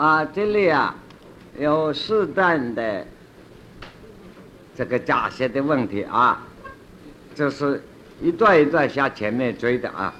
[0.00, 0.94] 啊，这里啊
[1.58, 3.06] 有适当的
[4.74, 6.42] 这个假设的问题啊，
[7.34, 7.82] 就是
[8.18, 10.14] 一段一段向前面追的啊，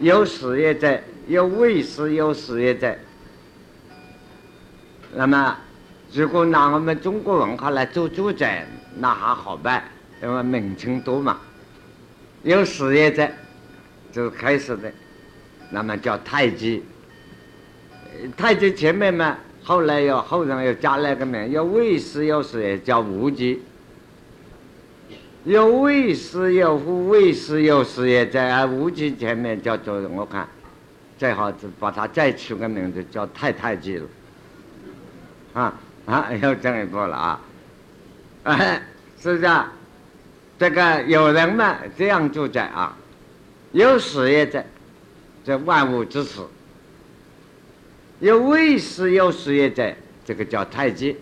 [0.00, 0.98] 有事业者，
[1.28, 2.92] 有为师，有事业者。
[5.14, 5.56] 那么，
[6.12, 9.84] 如果拿我们中国文化来做主宰，那还好办，
[10.24, 11.38] 因为名称多嘛。
[12.42, 13.30] 有事业者，
[14.10, 14.92] 就是开始的，
[15.70, 16.82] 那么叫太极。
[18.36, 23.62] 太极前面嘛，后来又后人又加了个名，又为师又是也叫无极。
[25.44, 30.48] 有为师有无为师有事业在啊无极前面叫做我看，
[31.18, 34.06] 最好是把它再取个名字叫太太极了。
[35.52, 35.74] 啊
[36.06, 37.40] 啊，又进一步了啊！
[38.42, 38.82] 哎，
[39.20, 39.70] 是这样，
[40.58, 42.94] 这个有人嘛这样住在啊，
[43.72, 44.66] 有事业在，
[45.44, 46.40] 这万物之始。
[48.24, 51.14] 有为师有事业在，这个叫太极。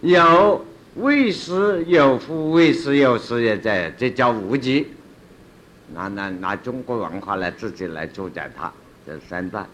[0.00, 0.64] 有
[0.96, 4.86] 为师有夫为师有事业在，这叫无极。
[5.92, 8.72] 拿拿拿中国文化来自己来主宰它，
[9.06, 9.66] 这三段。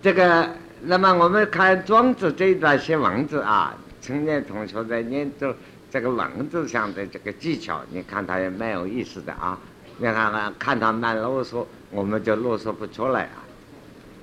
[0.00, 0.48] 这个，
[0.84, 5.54] 那么我们看庄子这一段写文字啊，青年同学在念这
[5.90, 9.58] 这个文字上的这个技巧，你看他也蛮有意思的啊。
[9.98, 13.44] 你看看，看他蛮啰嗦，我们就啰嗦不出来啊。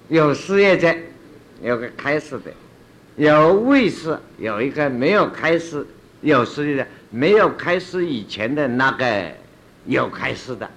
[0.08, 0.94] 有事业者，
[1.64, 2.52] 有个开始的；
[3.16, 5.84] 有未始，有一个没有开始；
[6.22, 9.32] 有事业的，没有开始以前的那个
[9.86, 10.70] 有开始的，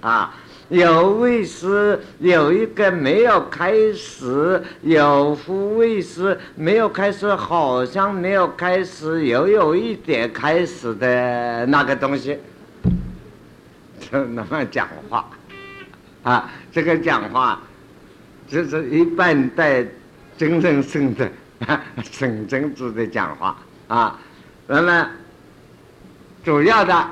[0.00, 0.34] 啊，
[0.70, 12.38] 有未始，有一个没有开始；有复未始，没有开始，好像没有开始，又有一点开始的那个东西，
[14.00, 15.30] 就 那么讲话，
[16.24, 17.62] 啊，这个讲话。
[18.48, 19.84] 这是一般带
[20.36, 21.30] 真人性的、
[22.12, 23.56] 真正子的讲话
[23.88, 24.18] 啊。
[24.66, 25.10] 那么
[26.44, 27.08] 主要的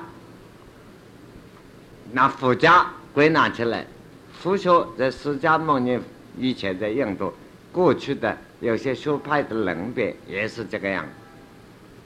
[2.12, 3.86] 拿佛家归纳起来，
[4.32, 5.98] 佛学在释迦牟尼
[6.38, 7.32] 以前在印度，
[7.70, 11.04] 过去的有些学派的论辩也是这个样。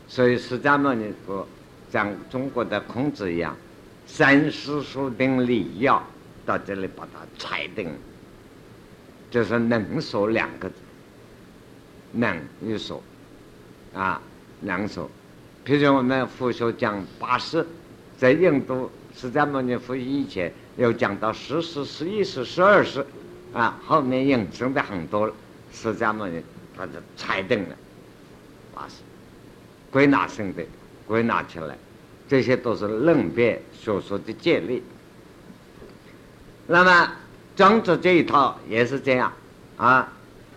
[0.08, 1.46] 所以释迦牟尼佛
[1.90, 3.56] 像中国的孔子一样，
[4.06, 6.00] 三师书定礼要，
[6.44, 7.90] 到这里把它裁定。
[9.30, 10.74] 就是能说两个字，
[12.12, 13.02] 能一说，
[13.92, 14.20] 啊，
[14.60, 15.10] 能说。
[15.64, 17.66] 譬如我们佛学讲八识，
[18.16, 23.04] 在印度释迦牟尼佛以前又讲到十识、十一识、十二识，
[23.52, 25.34] 啊，后面引申的很多了。
[25.72, 26.40] 释迦牟尼
[26.76, 27.76] 他就裁定了
[28.74, 28.94] 八识，
[29.90, 30.64] 归纳性的
[31.06, 31.76] 归纳起来，
[32.28, 34.82] 这些都是论辩所说的建立。
[36.66, 37.12] 那么。
[37.56, 39.32] 庄子这一套也是这样，
[39.78, 40.12] 啊，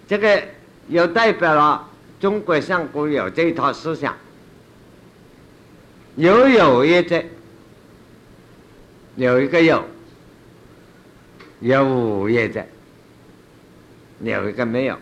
[0.06, 0.44] 这个
[0.90, 1.88] 又代表了
[2.20, 4.14] 中国上古有这一套思想，
[6.18, 7.26] 有有业在，
[9.16, 9.82] 有一个有，
[11.62, 12.68] 有无业在，
[14.22, 14.98] 有一个没有。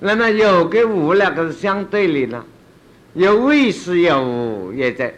[0.00, 2.44] 那么有跟无两个是相对的呢？
[3.14, 5.14] 有为是有无也在，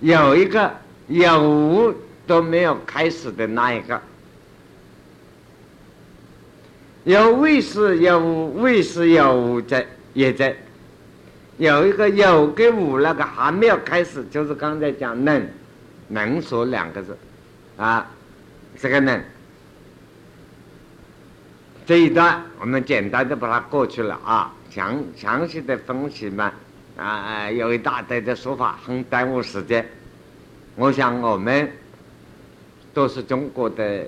[0.00, 0.72] 有一个
[1.06, 1.94] 有无
[2.26, 4.00] 都没有开始的那一个。
[7.04, 10.54] 有为是有为是有在也在，
[11.56, 15.48] 有一个有跟无那个还没有开始，就是刚才讲能
[16.08, 17.16] 能说两个字
[17.76, 18.06] 啊，
[18.78, 19.18] 这个能
[21.86, 26.52] 这一段我们简单的把它过去了啊，详详细的分析嘛
[26.96, 29.88] 啊，有一大堆的说法，很耽误时间。
[30.76, 31.70] 我想我们
[32.92, 34.06] 都是中国的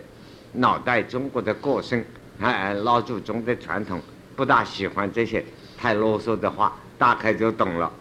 [0.53, 2.05] 脑袋，中国的个性。
[2.51, 4.01] 哎，老祖宗的传统
[4.35, 5.45] 不大喜欢这些
[5.79, 7.93] 太啰嗦的话，大概就懂了。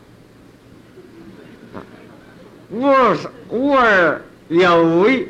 [2.71, 5.27] 物是物而有为，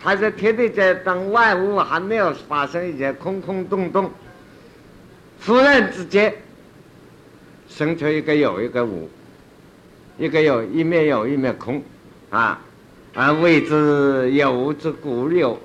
[0.00, 4.10] 他在天地间，当万物还没有发生以前，空空洞洞，
[5.44, 6.34] 忽然之间
[7.68, 9.08] 生出一个有，一个无，
[10.18, 11.82] 一个有，一面有，一面空，
[12.30, 12.60] 啊，
[13.14, 15.58] 啊，谓之有之古有。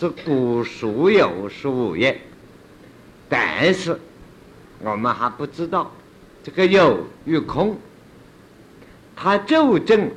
[0.00, 2.20] 之古属有属也，
[3.32, 3.98] 但是
[4.80, 5.90] 我们还不知道
[6.44, 7.78] 这个有与空，
[9.16, 10.10] 它究竟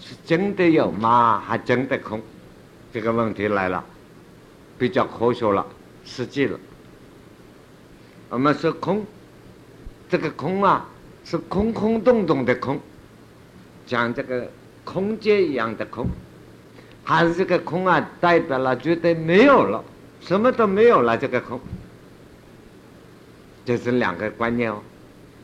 [0.00, 1.40] 是真的有吗？
[1.46, 2.20] 还真的空？
[2.92, 3.84] 这个问题来了，
[4.76, 5.64] 比较科学了，
[6.04, 6.58] 实际了。
[8.30, 9.06] 我们说空，
[10.08, 10.88] 这个空啊，
[11.24, 12.80] 是空空洞洞的空，
[13.86, 14.50] 讲这个
[14.84, 16.04] 空间一样的空。
[17.04, 19.84] 还是这个空啊，代表了绝对没有了，
[20.20, 21.16] 什么都没有了。
[21.16, 21.60] 这个空，
[23.70, 24.82] 这是两个观念哦。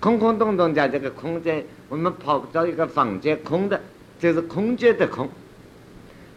[0.00, 3.80] 空空洞洞在这个空间，我们跑到一个房间空的，
[4.18, 5.28] 就是空间的空。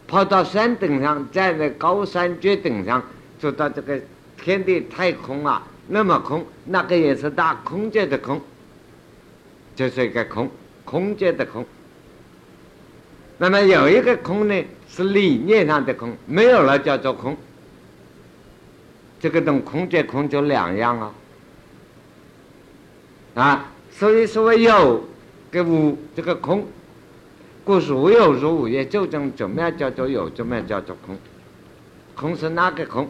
[0.06, 3.02] 跑到山顶上，站在高山绝顶上，
[3.40, 3.98] 走到这个
[4.40, 8.40] 天地太空啊，那么空，那个也是大空间的空，
[9.74, 10.48] 就是一个空，
[10.84, 11.66] 空间的空。
[13.38, 17.36] 那么有一个空呢，是理念上的空，没有了叫做空。
[19.18, 21.12] 这个等空间空就两样啊，
[23.40, 25.02] 啊，所以所谓有
[25.50, 26.66] 跟无这个空，
[27.64, 31.16] 故如有如无也，究竟怎么样叫做有，怎么样叫做空？
[32.14, 33.08] 空是哪个空？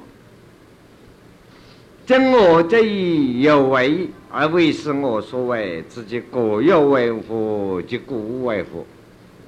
[2.06, 7.82] 真我这一有为而为是我所为，自己各有为乎？
[7.82, 8.86] 即故无为乎？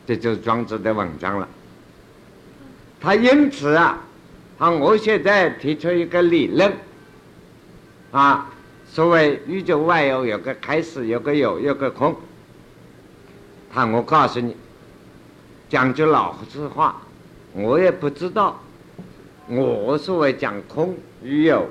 [0.04, 1.48] 这就是庄子的文章了。
[3.00, 4.02] 他因此啊，
[4.58, 6.72] 啊，我现在提出一个理论，
[8.10, 8.51] 啊，
[8.92, 12.14] 所谓宇宙外有有个开始，有个有，有个空。
[13.72, 14.54] 他我告诉你，
[15.70, 17.00] 讲句老实话，
[17.54, 18.60] 我也不知道，
[19.48, 21.66] 我所谓讲空与有，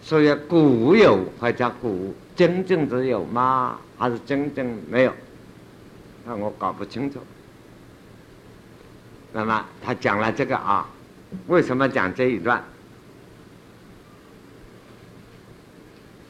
[0.00, 3.78] 所以古有或者古真正的有吗？
[3.98, 5.12] 还是真正没有？
[6.24, 7.18] 那我搞不清楚。
[9.30, 10.88] 那么他讲了这个啊，
[11.48, 12.64] 为什么讲这一段？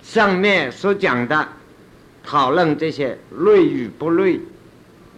[0.08, 1.46] 上面所讲的
[2.24, 4.40] 讨论这些类与不类，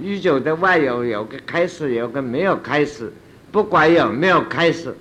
[0.00, 3.12] 宇宙的外有有个开始，有个没有开始，
[3.52, 4.92] 不管有没有开始，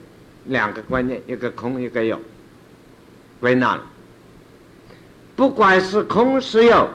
[0.46, 2.20] 两个观念，一个空，一个有，
[3.40, 3.84] 归纳了。
[5.36, 6.88] 不管是空是有。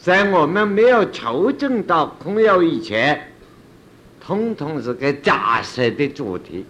[0.00, 3.32] 在我们没有求证到空有以前，
[4.24, 6.64] 通通是个假设的主题，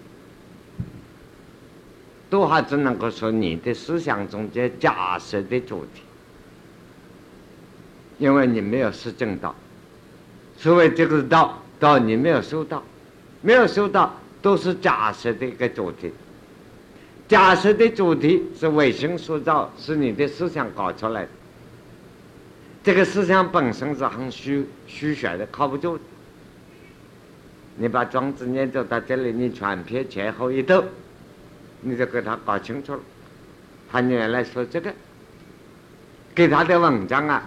[2.31, 6.03] 都还只能够说你的思想中间假设的主题，
[8.19, 9.55] 因为你没有实证到。
[10.57, 12.83] 所谓这个道，道你没有收到，
[13.41, 16.11] 没有收到，都是假设的一个主题。
[17.29, 21.29] 假设的主题是卫星塑造，是你的思想搞出来的。
[22.83, 25.99] 这个思想本身是很虚虚玄的，靠不住。
[27.77, 30.83] 你把庄子念走到这里，你全篇前后一斗，
[31.81, 33.01] 你就给他搞清楚了。
[33.91, 34.93] 他原来说这个，
[36.35, 37.43] 给他的文章啊，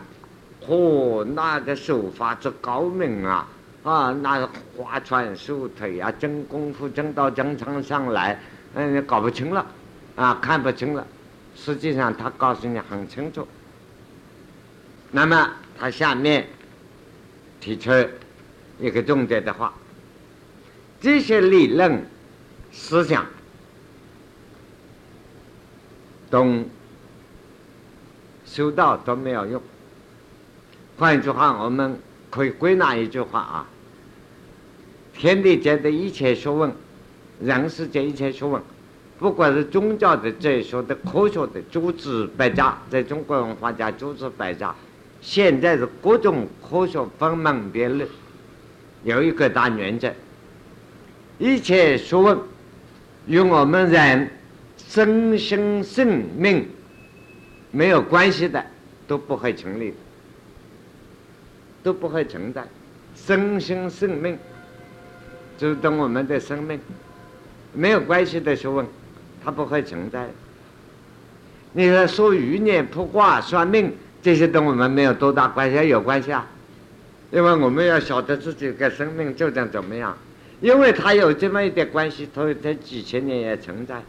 [0.66, 3.48] 嚯，那个手法之高明啊，
[3.84, 8.40] 啊，那划船竖腿啊，真功夫真到正常上来，
[8.74, 9.66] 嗯，搞不清了，
[10.16, 11.06] 啊，看不清了。
[11.56, 13.48] 实际上他告诉你很清楚。
[15.12, 16.48] 那么他下面
[17.60, 17.92] 提出
[18.80, 19.74] 一个重点的话：
[21.02, 22.04] 这些理论
[22.72, 23.26] 思想
[26.32, 26.64] 都
[28.46, 29.62] 修道都没有用。
[30.98, 32.00] 换一句话，我们
[32.30, 33.68] 可以归纳一句话啊：
[35.14, 36.72] 天地间的一切学问，
[37.42, 38.62] 人世间一切学问，
[39.20, 44.74] 不管是宗教的、哲学的、科学的，诸子百家，在中国文化家诸子百家。
[45.22, 48.08] 现在是各种科学分门别类，
[49.04, 50.12] 有一个大原则：
[51.38, 52.38] 一切学问
[53.28, 54.30] 与我们人
[54.92, 56.68] 生生性命
[57.72, 58.62] 没有关系的，
[59.08, 59.94] 都不会成立，
[61.82, 62.62] 都不会存在。
[63.16, 64.38] 生生性命
[65.58, 66.78] 就是跟我们的生命
[67.74, 68.86] 没有关系的学问，
[69.42, 70.28] 它不会存在。
[71.72, 73.94] 你说说余年卜卦算命。
[74.22, 76.46] 这些跟我们没有多大关系，有关系啊，
[77.32, 80.16] 因为我们要晓得自己的生命究竟怎么样，
[80.60, 84.00] 因为它有这么一点关系，它它几千年也存在。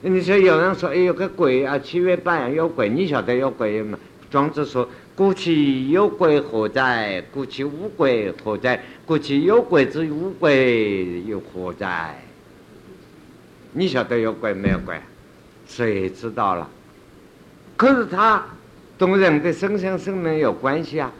[0.00, 3.98] 你说有人说，哎，有个鬼啊，七月半有鬼，你晓得有鬼吗？
[4.30, 7.22] 庄子说：“故其有鬼何在？
[7.32, 8.82] 故其无鬼何在？
[9.06, 12.20] 故其有鬼之无鬼又何在？”
[13.72, 14.96] 你晓得有鬼没有鬼？
[15.66, 16.68] 谁知道了？
[17.76, 18.44] 可是他。
[18.98, 21.12] 跟人的生生生命有关系啊！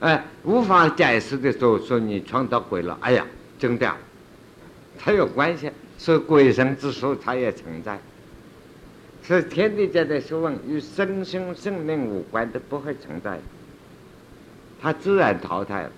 [0.00, 3.24] 哎，无法解释的时候说你创造鬼了，哎呀，
[3.58, 3.90] 真的，
[4.98, 7.98] 它有关系，所以鬼神之说它也存在。
[9.26, 13.38] 是天地间的学问与生生生命无关的不会存在，
[14.80, 15.90] 它自然淘汰了。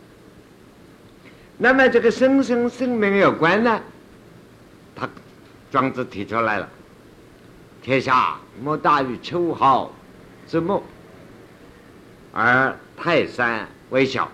[1.57, 3.81] 那么这个生生生命有关呢？
[4.97, 5.09] 他
[5.71, 6.69] 庄子提出来了：
[7.83, 9.93] 天下莫大于秋毫
[10.47, 10.83] 之末。
[12.33, 14.31] 而泰山为小，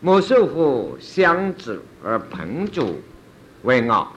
[0.00, 3.00] 莫守乎相子而彭祖
[3.62, 4.12] 为傲。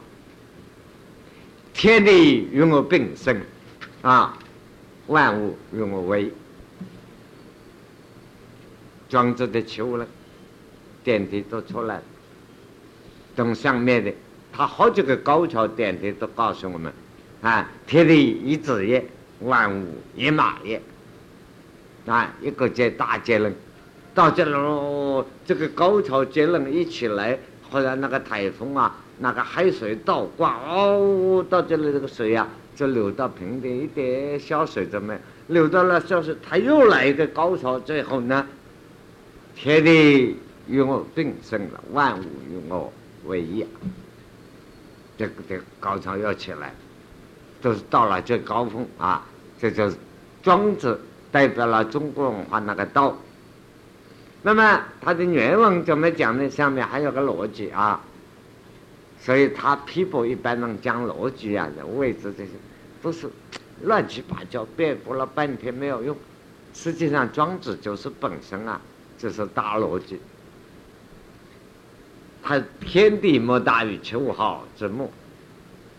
[1.73, 3.39] 天地与我并生，
[4.01, 4.37] 啊，
[5.07, 6.31] 万物与我为。
[9.09, 10.05] 庄子的球了，
[11.01, 12.03] 电梯都出来了，
[13.37, 14.11] 等上面的，
[14.51, 16.91] 他好几个高桥电梯都告诉我们，
[17.41, 19.05] 啊，天地一子也，
[19.39, 20.81] 万物一马也，
[22.05, 23.55] 啊，一个节大结论，
[24.13, 27.39] 到这了，这个高潮结论一起来，
[27.69, 32.45] 后来那个台风啊，那个海水倒灌，哦，到这里这个水呀，
[32.77, 38.45] 就流到平地，一点小水都没有，流到了小水，它又来一个高潮，最后呢？
[39.55, 42.93] 天地与我并生了，万物与我
[43.25, 43.65] 为一。
[45.17, 46.71] 这个这个高潮要起来，
[47.63, 49.25] 都是到了最高峰啊！
[49.59, 49.97] 这就是
[50.43, 53.17] 庄子代表了中国文化那个道。
[54.43, 56.47] 那么他的原文怎么讲呢？
[56.47, 57.99] 下面还有个逻辑啊，
[59.19, 62.51] 所以他批驳一般人讲逻辑啊、人位置这些，
[63.01, 63.29] 都是
[63.83, 66.15] 乱七八糟，辩驳了半天没有用。
[66.73, 68.79] 实际上，庄子就是本身啊。
[69.19, 70.19] 这是大逻辑，
[72.43, 75.09] 他天地莫大于秋毫之末，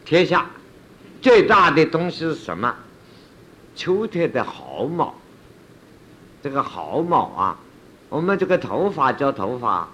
[0.04, 0.46] 天下
[1.20, 2.72] 最大的东西是什么？
[3.74, 5.12] 秋天的毫毛。
[6.40, 7.58] 这个毫毛啊，
[8.08, 9.88] 我们这个头发叫头发，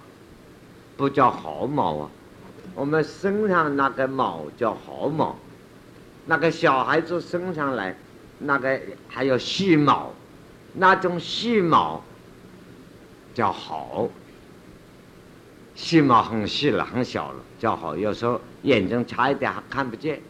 [0.95, 2.11] 不叫毫毛啊。
[2.75, 5.35] 我们身上那个毛叫毫毛，
[6.25, 7.95] 那个小孩子身上来，
[8.39, 10.11] 那个还有细毛，
[10.73, 12.03] 那种细毛。
[13.33, 14.07] 叫好，
[15.75, 17.97] 细毛很细了，很小了，叫好。
[17.97, 20.21] 有时候眼睛差一点还看不见。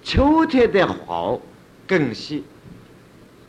[0.00, 1.40] 秋天的好
[1.84, 2.44] 更细，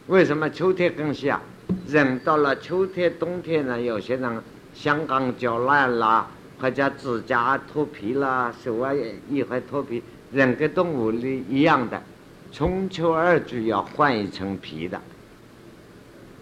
[0.07, 1.39] 为什么秋天更细啊？
[1.87, 4.41] 人到了秋天、冬天呢，有些人
[4.73, 6.27] 香港脚烂啦，
[6.59, 8.91] 或者指甲脱皮啦，手啊
[9.29, 10.01] 也会脱皮。
[10.31, 12.01] 人跟动物里一样的，
[12.51, 14.99] 春秋二季要换一层皮的。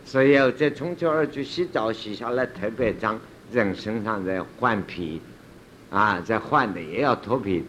[0.05, 3.19] 所以要在春秋二季洗澡洗下来特别脏，
[3.51, 5.21] 人身上在换皮，
[5.89, 7.63] 啊，在换的也要脱皮。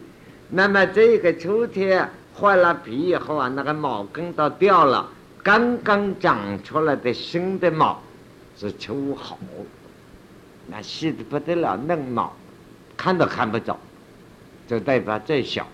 [0.49, 5.09] 那么这个秋天换了皮以后啊，那个毛根都掉了，
[5.41, 8.01] 刚刚长出来的新的毛
[8.57, 9.37] 是秋毫，
[10.67, 12.35] 那细的不得了，嫩毛，
[12.97, 13.79] 看都看不着，
[14.67, 15.67] 就代表最小。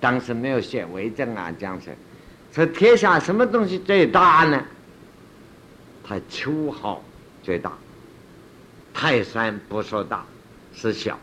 [0.00, 1.90] 当时没有写为证啊，这样子。
[2.52, 4.62] 这天下什么东西最大呢？
[6.06, 7.02] 它秋毫
[7.42, 7.72] 最大，
[8.92, 10.24] 泰山不说大，
[10.74, 11.18] 是小。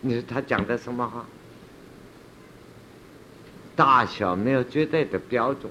[0.00, 1.26] 你说他讲的什么话？
[3.76, 5.70] 大小没有绝对的标准。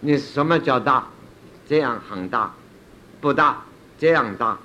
[0.00, 1.06] 你什么叫大？
[1.68, 2.52] 这样很大，
[3.20, 3.62] 不大
[3.98, 4.58] 这样大，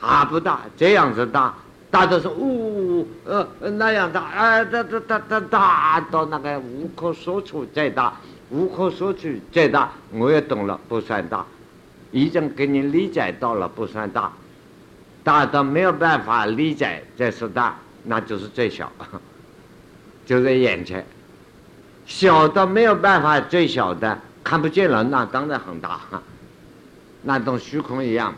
[0.00, 1.54] 啊不大这样子大，
[1.90, 8.12] 大的是呜呃那样大，啊大大大大大到那个无可说出再大。
[8.50, 11.44] 无可说去，再大我也懂了，不算大；
[12.12, 14.30] 已经给你理解到了，不算大；
[15.24, 18.92] 大到没有办法理解，这是大，那就是最小，
[20.26, 21.02] 就在眼前；
[22.06, 25.98] 小到没有办法，最小的看不见了，那当然很大，
[27.24, 28.34] 那种虚空一样。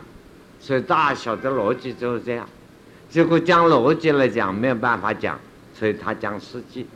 [0.59, 2.49] 所以大小的逻辑就是这样。
[3.09, 5.39] 结果讲逻辑来讲，没有办法讲，
[5.73, 6.87] 所以他讲实际，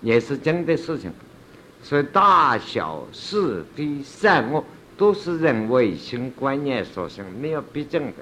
[0.00, 1.12] 也是真的事情。
[1.82, 4.64] 所以大小是非善恶
[4.96, 8.14] 都是人为心观念所生，没有必证的。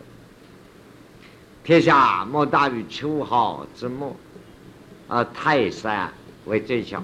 [1.64, 4.14] 天下莫大于秋毫之末，
[5.08, 6.12] 而泰山
[6.44, 7.02] 为最小。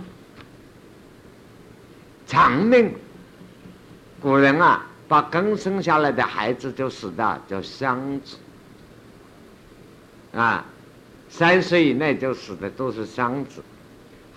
[2.27, 2.93] 长命，
[4.21, 8.39] 古人啊，把刚生下来的孩子就死的叫伤子，
[10.35, 10.65] 啊，
[11.29, 13.63] 三岁以内就死的都是伤子，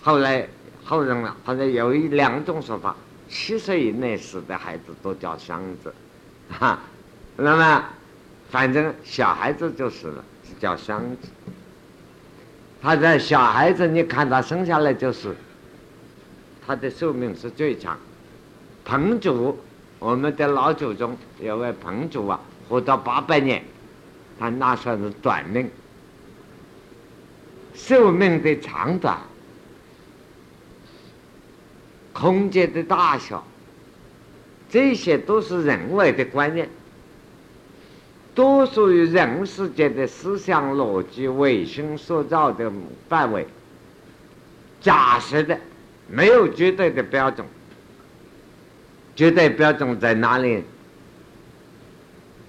[0.01, 0.45] 后来。
[0.83, 2.95] 后人了，好像有一两种说法：
[3.27, 5.91] 七岁以内死的孩子都叫伤子，
[6.49, 6.77] 哈。
[7.37, 7.83] 那么，
[8.51, 11.29] 反正小孩子就死了，是叫伤子。
[12.83, 15.35] 他在小孩子，你看他生下来就是，
[16.67, 17.97] 他的寿命是最长。
[18.83, 19.57] 彭祖，
[20.05, 23.63] 我们的老祖宗有位彭祖啊，活到八百年，
[24.37, 25.67] 他那算是短命。
[27.73, 29.17] 寿命的长短。
[32.13, 33.43] 空间的大小，
[34.69, 36.69] 这些都是人为的观念，
[38.35, 42.71] 都属于人世间的思想逻辑唯心所造的
[43.09, 43.47] 范围。
[44.79, 45.59] 假设的，
[46.07, 47.43] 没有绝对的标准。
[49.15, 50.63] 绝对标准在哪里？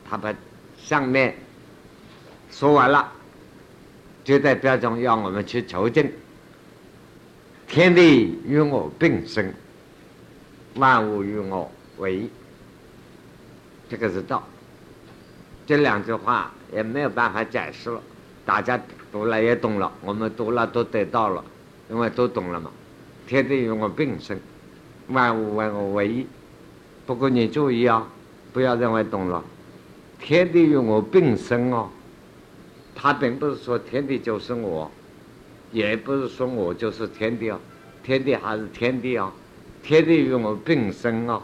[0.09, 0.35] 他把
[0.79, 1.35] 上面
[2.51, 3.13] 说完了，
[4.25, 6.09] 绝对标准要我们去求证。
[7.69, 9.53] 天地与我并生，
[10.75, 12.31] 万物与我为一。
[13.89, 14.43] 这个是道。
[15.67, 18.01] 这两句话也没有办法解释了，
[18.45, 18.81] 大家
[19.11, 21.45] 读了也懂了，我们读了都得到了，
[21.91, 22.71] 因为都懂了嘛。
[23.27, 24.39] 天地与我并生，
[25.09, 26.27] 万物为我为一。
[27.07, 28.07] 不过你注意啊，
[28.53, 29.43] 不要认为懂了。
[30.19, 31.89] 天地与我并生哦，
[32.95, 34.91] 他并不是说天地就是我，
[35.71, 37.61] 也不是说我就是天地哦，
[38.03, 39.33] 天地还是天地哦，
[39.83, 41.43] 天地与我并生哦，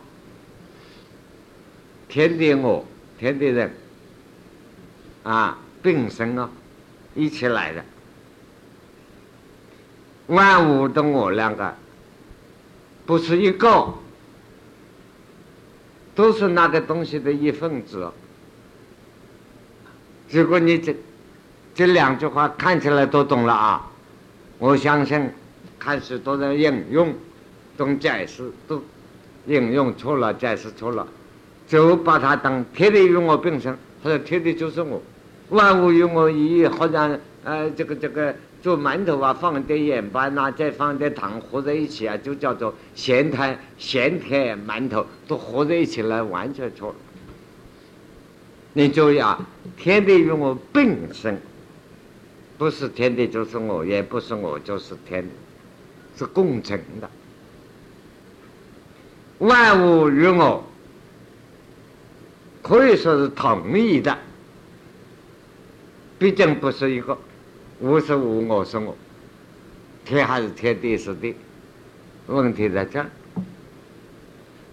[2.09, 2.85] 天地我，
[3.19, 3.73] 天地人。
[5.23, 6.51] 啊，并生啊，
[7.15, 7.85] 一起来的。
[10.27, 11.73] 万物的我两个，
[13.07, 13.95] 不是一个，
[16.15, 18.11] 都是那个东西的一份子。
[20.31, 20.95] 如果你这
[21.75, 23.91] 这两句话看起来都懂了啊，
[24.59, 25.31] 我相信
[25.79, 27.15] 看许多人应用，
[27.77, 28.83] 懂解释都
[29.47, 31.07] 应用错了，解释错了，
[31.67, 35.03] 就把它当天地与我并生，或者天地就是我。
[35.51, 46.95] 万物与我一，好像呃，这个这个做馒头啊，放点盐巴呐，再放点糖和在一起啊，就叫做咸甜咸甜馒头，都合在一起来，完全错了。
[48.75, 49.45] 你注意啊，
[49.77, 51.37] 天地与我并生，
[52.57, 55.29] 不是天地就是我，也不是我就是天，
[56.17, 57.11] 是共存的。
[59.39, 60.65] 万物与我
[62.63, 64.17] 可以说是同一的。
[66.17, 67.19] 毕竟不是一个，
[67.83, 68.97] 无是无，我是我，
[70.05, 71.35] 天还是天，地是地，
[72.29, 73.07] 问题在这儿。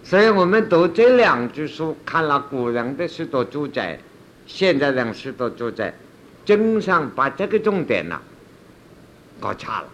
[0.04, 3.98] 所以我们读这两句书，看了古人的许多注解，
[4.46, 5.92] 现在人许多注解，
[6.44, 8.16] 经常把这个重点呢
[9.40, 9.88] 搞差了，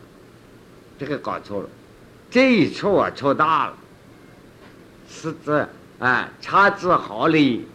[0.98, 1.68] 这个搞错了，
[2.30, 3.74] 这一错啊错大了，
[5.08, 5.66] 失之
[5.98, 7.66] 啊差之毫厘，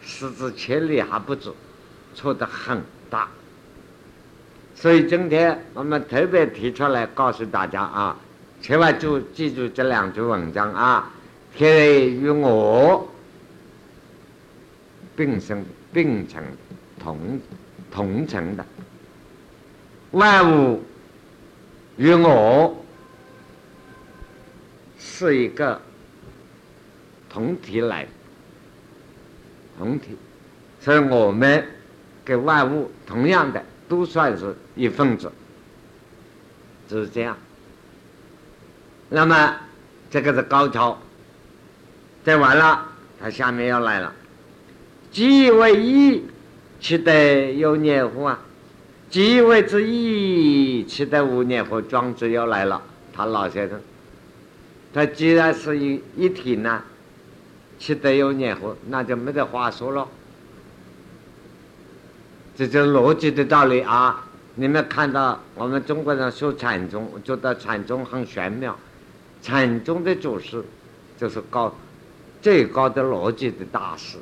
[0.00, 1.52] 失之千里还不止，
[2.14, 2.82] 错得很。
[3.10, 3.26] 大，
[4.80, 8.16] 所以今天我们特别提出来告诉大家啊，
[8.62, 11.10] 千万就记住这两句文章啊，
[11.52, 13.08] 天地与我
[15.16, 16.40] 并生并成
[16.96, 17.40] 同
[17.90, 18.64] 同成的，
[20.12, 20.80] 万物
[21.96, 22.84] 与我
[24.96, 25.80] 是一个
[27.28, 28.06] 同体来
[29.76, 30.16] 同体，
[30.80, 31.66] 所以我们。
[32.24, 35.32] 跟万物同样的，都算是一份子，
[36.88, 37.36] 就是这样。
[39.08, 39.56] 那么
[40.10, 40.98] 这个是高潮，
[42.24, 42.86] 再完了，
[43.18, 44.12] 他下面要来了。
[45.10, 46.24] 即为一，
[46.78, 48.38] 其得有念佛啊？
[49.10, 51.80] 即为之一，其得无念佛？
[51.80, 52.82] 庄子要来了，
[53.14, 53.80] 他老先生，
[54.92, 56.82] 他既然是一一体呢，
[57.78, 58.76] 其得有念乎？
[58.88, 60.06] 那就没得话说了。
[62.58, 64.26] 这就是逻辑的道理啊！
[64.56, 68.76] 你们看到我们中国人说禅宗，觉得禅宗很玄妙。
[69.40, 70.64] 禅宗的祖师
[71.16, 71.72] 就是高
[72.42, 74.18] 最高的逻辑的大师，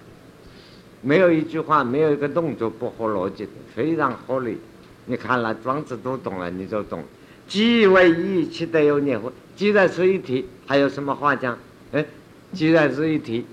[1.01, 4.59] 没有一句话，没有一个动作不合逻辑的，非常合理。
[5.07, 7.03] 你看了庄子都懂了，你就懂。
[7.49, 9.33] 既为一，其得有念乎？
[9.57, 11.57] 既然是一体，还有什么话讲？
[11.92, 12.05] 哎，
[12.53, 13.46] 既然是一体，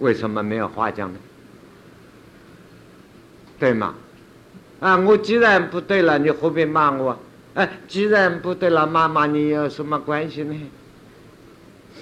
[0.00, 1.18] 为什么没有话讲呢？
[3.58, 3.94] 对吗？
[4.82, 7.16] 啊，我既然不对了，你何必骂我？
[7.54, 10.60] 哎，既然不对了，骂骂你有什么关系呢？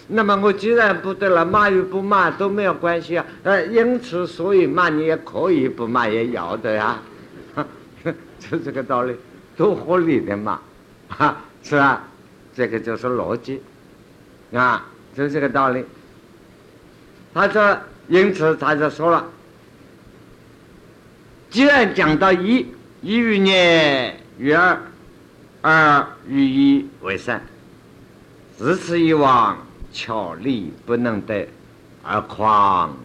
[0.09, 3.27] 那么我既然不对了，骂与不骂都没有关系啊。
[3.43, 6.99] 呃，因此所以骂你也可以，不骂也要的呀，
[8.41, 9.15] 就这个道理，
[9.59, 10.59] 都合理的嘛，
[11.09, 12.03] 哈，是吧？
[12.55, 13.61] 这个就是逻辑，
[14.55, 15.85] 啊，就这个道理。
[17.35, 19.25] 他说，因此他就说了。
[21.51, 22.65] 既然讲到一，
[23.03, 24.81] 一与念与二，
[25.61, 27.43] 二与一为三，
[28.57, 29.59] 自此以往，
[29.93, 31.49] 巧力不能得，
[32.05, 32.97] 而况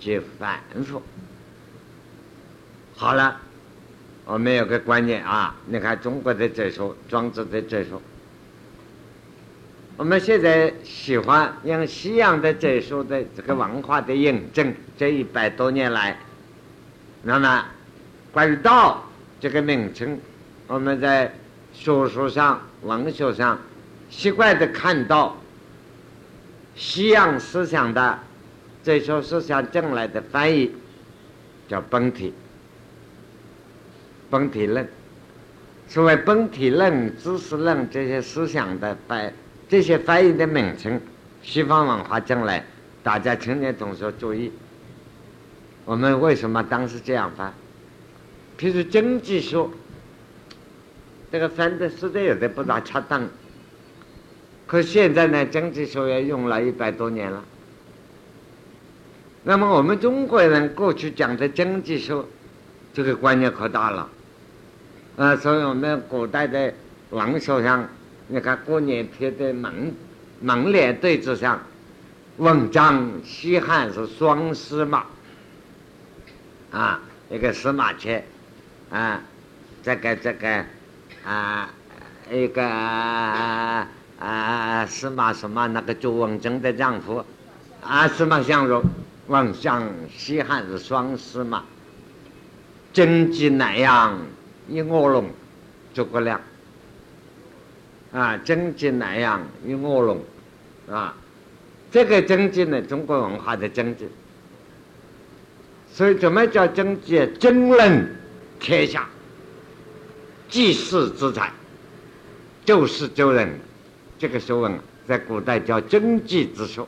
[0.00, 1.02] 皆反复。
[2.96, 3.36] 好了，
[4.24, 7.90] 我们有个观念啊，你看中国的哲学，庄子的哲学，
[9.98, 16.18] 我们现在喜欢用西洋的哲学的这个文化的印证，这一百多年来，
[17.24, 17.62] 那么。
[18.32, 19.04] 关于道
[19.40, 20.18] 这个名称，
[20.66, 21.32] 我们在
[21.72, 23.58] 学术上、文学上
[24.08, 25.36] 习惯的看到
[26.76, 28.18] 西洋思想的
[28.82, 30.72] 这些思想进来的翻译
[31.68, 32.32] 叫本体，
[34.30, 34.88] 本体论，
[35.88, 39.32] 所谓本体论、知识论这些思想的翻，
[39.68, 41.00] 这些翻译的名称，
[41.42, 42.64] 西方文化将来
[43.02, 44.52] 大家青年同学注意，
[45.84, 47.52] 我们为什么当时这样翻？
[48.60, 49.70] 譬如经济学，
[51.32, 53.26] 这个翻的实在有点不大恰当。
[54.66, 57.42] 可现在呢，经济学也用了一百多年了。
[59.44, 62.22] 那么我们中国人过去讲的经济学，
[62.92, 64.10] 这个观念可大了。
[65.16, 66.74] 啊，所以我们古代的
[67.08, 67.88] 王首相，
[68.28, 69.94] 你看过年贴的门
[70.40, 71.58] 门帘对子上，
[72.36, 75.06] 文章西汉是双司马，
[76.70, 78.22] 啊，一个司马迁，
[78.90, 79.22] 啊，
[79.82, 80.64] 这个这个
[81.24, 81.70] 啊，
[82.30, 83.86] 一个啊
[84.86, 87.24] 司马什么那个朱文正的丈夫，
[87.82, 88.82] 啊，司马相如，
[89.28, 91.62] 文相西汉是双司马，
[92.92, 94.18] 经济南阳。
[94.68, 95.28] 一卧龙，
[95.92, 96.40] 诸葛亮，
[98.12, 100.22] 啊，经济南阳一卧龙，
[100.88, 101.12] 啊，
[101.90, 104.08] 这个经济呢，中国文化的经济，
[105.92, 107.28] 所以怎么叫经济？
[107.40, 108.14] 经论
[108.60, 109.08] 天下，
[110.48, 111.50] 济世之财，
[112.64, 113.58] 救世救人，
[114.18, 116.86] 这个学问在古代叫经济之学。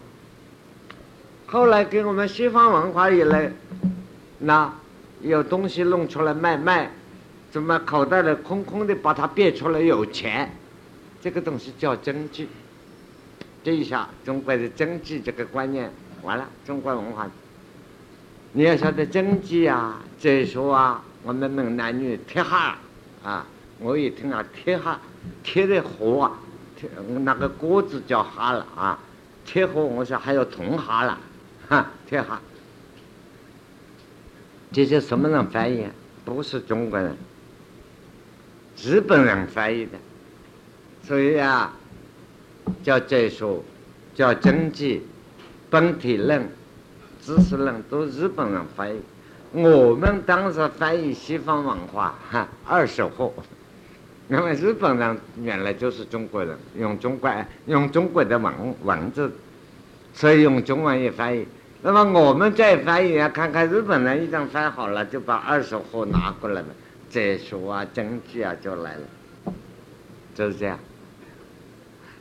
[1.47, 3.51] 后来跟我们西方文化以来，
[4.39, 4.73] 那
[5.23, 6.91] 有东西弄出来卖卖。
[7.51, 10.51] 怎么口袋里空空的，把它变出来有钱？
[11.21, 12.49] 这个东西叫经济。
[13.63, 16.49] 这一下，中国的经济这个观念完了。
[16.65, 17.29] 中国文化，
[18.53, 22.77] 你要晓得经济啊、哲学啊，我们闽南女贴哈
[23.23, 23.47] 啊，
[23.79, 25.01] 我一听啊，贴哈
[25.43, 26.33] 贴的活啊，
[26.77, 28.99] 贴那个锅子叫哈了啊，
[29.45, 31.19] 贴合我说还有同哈了，
[31.69, 32.41] 哈贴哈。
[34.73, 35.87] 这些什么人翻译？
[36.25, 37.17] 不是中国人。
[38.83, 39.93] 日本人翻译的，
[41.05, 41.73] 所以啊，
[42.83, 43.61] 叫哲学，
[44.15, 45.03] 叫经济，
[45.71, 46.49] 本体论、
[47.21, 49.01] 知识论都日本人翻译。
[49.53, 53.33] 我们当时翻译西方文化，哈，二手货。
[54.29, 57.31] 因为日本人原来就是中国人，用中国
[57.67, 59.31] 用中国的文文字，
[60.15, 61.47] 所以用中文也翻译。
[61.83, 66.69] 那么我们再翻译啊，看看日本人已经翻好了，就把二手货拿过来了。
[67.11, 69.53] 哲学啊，经济啊，就来了，
[70.35, 70.79] 就是这样。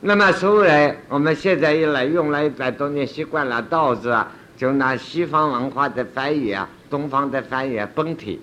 [0.01, 8.39] 那么，所谓我们现在一来用了一百多年，习惯了道字啊，就拿西方文化的翻译啊，东方的翻译，本体。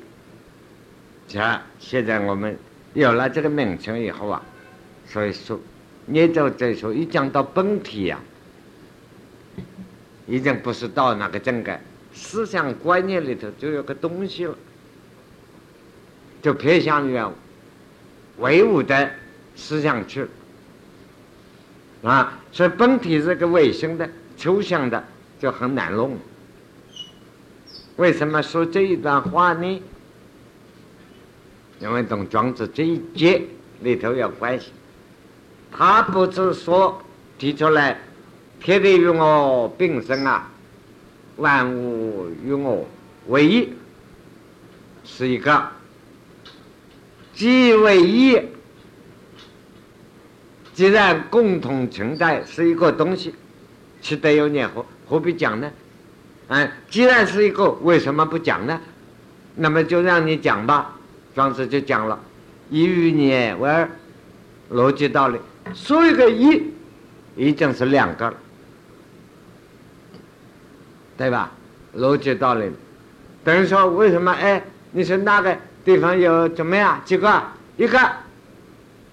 [1.29, 2.59] 这现在我们
[2.95, 4.43] 有了这个名称以后啊，
[5.07, 5.61] 所以说，
[6.07, 8.19] 念咒哲学一讲到本体呀，
[10.27, 11.79] 已经不是到那个整个
[12.15, 14.57] 思想观念里头就有个东西了。
[16.41, 17.21] 就偏向于
[18.39, 19.11] 唯物的
[19.57, 20.25] 思想去
[22.03, 25.03] 啊，所以本体这个唯心的抽象的
[25.41, 26.17] 就很难弄。
[27.99, 29.83] 为什么说这一段话呢？
[31.81, 33.43] 因为同庄子这一节
[33.81, 34.73] 里头有关系。
[35.73, 37.03] 他不是说
[37.39, 38.01] 提出来
[38.61, 40.49] 天地与我并生啊，
[41.39, 42.87] 万物与我
[43.27, 43.69] 为一，
[45.05, 45.69] 是一个。
[47.35, 48.41] 即为一，
[50.73, 53.35] 既然共同存在是一个东西，
[54.01, 55.69] 其得有念何何必讲呢？
[56.49, 58.81] 哎，既然是一个，为什么不讲呢？
[59.55, 60.95] 那么就让你讲吧。
[61.35, 62.19] 庄子就讲了：
[62.71, 63.31] 一与你
[63.61, 63.89] 为二，
[64.73, 65.39] 逻辑道理。
[65.75, 66.73] 说一个一，
[67.37, 68.35] 已经是两个了，
[71.17, 71.53] 对吧？
[71.97, 72.71] 逻辑道理。
[73.45, 74.33] 等于说，为什么？
[74.33, 75.57] 哎，你说那个？
[75.85, 77.01] 地方有怎么样？
[77.05, 77.43] 几个？
[77.77, 77.99] 一个，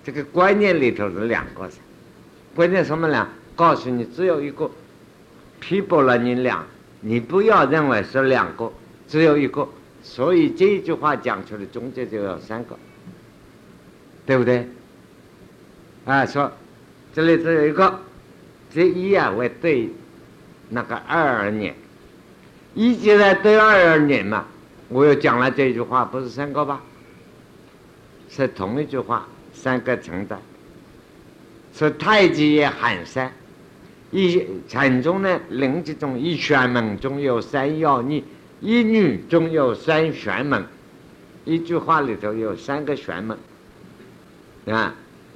[0.03, 1.77] 这个观念里头是两个噻。
[2.53, 3.27] 观念什么呢？
[3.55, 4.69] 告诉你只有一个，
[5.59, 6.65] 批驳了你俩，
[7.07, 8.71] 你不要认为是两个，
[9.07, 9.67] 只有一个。
[10.01, 12.75] 所以这一句话讲出来，中间就有三个，
[14.25, 14.67] 对不对？
[16.03, 16.51] 啊，说
[17.13, 17.99] 这里只有一个，
[18.73, 19.87] 这一啊为对
[20.69, 21.75] 那个二而念，
[22.73, 24.47] 一既然对二而念嘛。
[24.89, 26.81] 我又讲了这句话，不是三个吧？
[28.29, 30.35] 是同一句话，三个存在。
[31.71, 33.31] 是太极也含三，
[34.15, 38.23] 一禅宗呢，灵吉中一玄门中有三要义，
[38.61, 40.63] 一女中有三玄门。
[41.43, 43.37] 一句话里头有三个玄门，
[44.67, 44.95] 啊，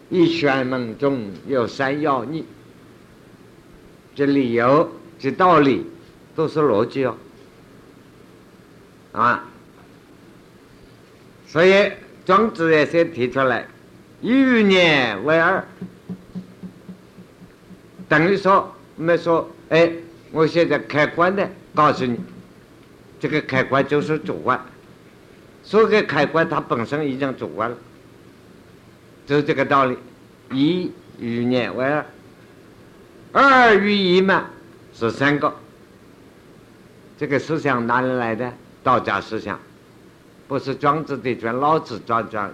[0.10, 2.46] 一玄门中有三要义，
[4.16, 4.90] 这理由、
[5.20, 5.86] 这道理
[6.34, 7.18] 都是逻辑哦。
[9.12, 9.44] 啊，
[11.46, 11.92] 所以
[12.26, 13.68] 庄子也先提出来，
[14.22, 15.68] 一余年为二，
[18.10, 19.90] 等于说没说，哎，
[20.32, 22.20] 我现在开关的告诉你，
[23.20, 24.60] 这个开关就是主观，
[25.64, 27.78] 所有的开关它本身已经主观了，
[29.26, 29.98] 就是这个道理。
[30.52, 32.06] 一与念为二，
[33.32, 34.46] 二与一嘛
[34.92, 35.54] 是三个。
[37.20, 38.52] 这个思想哪里来的？
[38.82, 39.60] 道家思想，
[40.48, 42.50] 不是庄子的，全老子庄庄。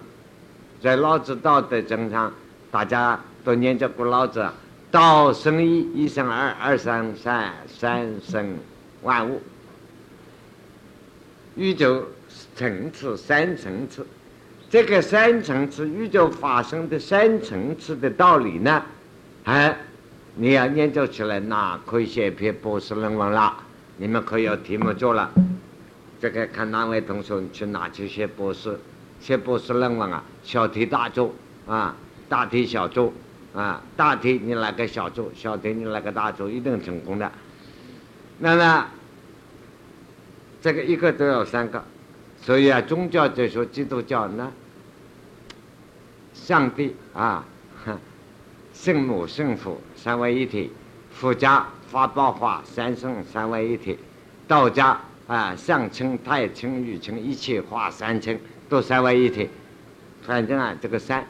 [0.82, 2.30] 在老子道德经上，
[2.70, 4.46] 大家都念着过老子：
[4.96, 8.56] 道生一，一生二，二生三，三生
[9.02, 9.42] 万物。
[11.54, 12.02] 宇宙
[12.54, 14.06] 层次三层次，
[14.70, 18.82] 这个三层次宇宙发生的三层次的道理呢？
[19.44, 19.76] 哎，
[20.36, 23.54] 你要研究起来，那可以写篇博士论文了。
[23.98, 25.30] 你们可以有题目做了，
[26.18, 28.80] 这个看哪位同学去哪去写博士。
[29.20, 31.34] 写博士论文啊，小题大做
[31.66, 31.94] 啊，
[32.30, 33.12] 大题小做
[33.56, 37.32] 啊，大题你来个小做，小题你来个大做，一定成功的。
[38.38, 38.86] 那么
[40.60, 41.82] 这个一个都要三个，
[42.40, 44.52] 所以啊，宗教就说基督教呢，
[46.34, 47.44] 上帝啊，
[48.74, 50.70] 圣母圣父三位一体，
[51.10, 53.98] 佛家法宝化三圣三位一体，
[54.46, 58.38] 道家啊上清太清玉清一切化三清。
[58.68, 59.48] 都三位一体，
[60.22, 61.24] 反正啊，这个三，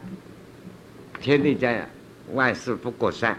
[1.21, 1.87] 天地间
[2.33, 3.37] 万事不过三。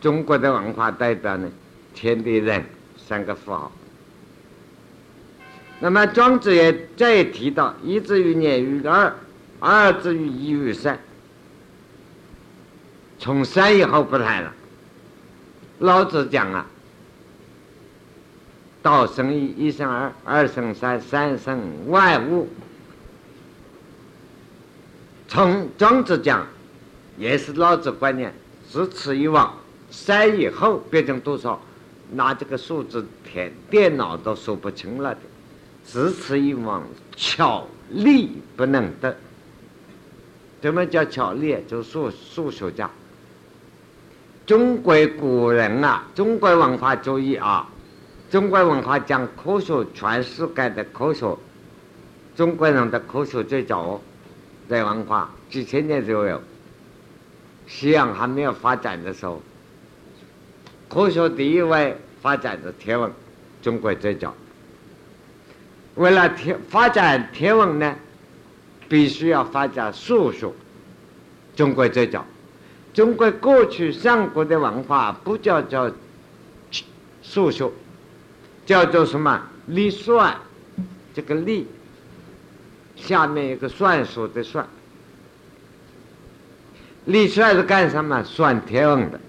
[0.00, 1.50] 中国的文化代表呢，
[1.94, 2.64] 天地人
[2.96, 3.72] 三个符号。
[5.80, 9.14] 那么庄子也再提到一之于年于二，
[9.60, 10.98] 二之于一于三。
[13.18, 14.52] 从三以后不谈了。
[15.78, 16.66] 老子讲啊。
[18.82, 22.46] 道生一，一生二，二生三，三生万物。
[25.34, 26.46] 从庄子讲，
[27.18, 28.32] 也是老子观念，
[28.70, 29.52] 自此以往，
[29.90, 31.60] 三以后变成多少？
[32.12, 35.20] 拿这个数字填，电脑都说不清了的。
[35.82, 36.84] 自此以往，
[37.16, 39.16] 巧力不能得。
[40.62, 41.58] 什么叫巧力？
[41.66, 42.88] 就数数学家。
[44.46, 47.68] 中国古人啊，中国文化主义啊。
[48.30, 51.36] 中国文化讲科学，全世界的科学，
[52.36, 54.00] 中国人的科学最早，
[54.68, 56.40] 在文化几千年左右，
[57.66, 59.42] 西洋还没有发展的时候，
[60.88, 63.10] 科学第一位发展的天文，
[63.62, 64.34] 中国最早。
[65.94, 67.96] 为了天发展天文呢，
[68.88, 70.52] 必须要发展数学，
[71.54, 72.24] 中国最早。
[72.92, 75.90] 中国过去上古的文化不叫叫
[77.22, 77.70] 数学。
[78.66, 79.42] 叫做什么？
[79.66, 80.34] 历算，
[81.12, 81.66] 这个历，
[83.06, 84.66] 下面一个算术的算。
[87.04, 88.24] 历算是干什么？
[88.24, 89.20] 算天文的。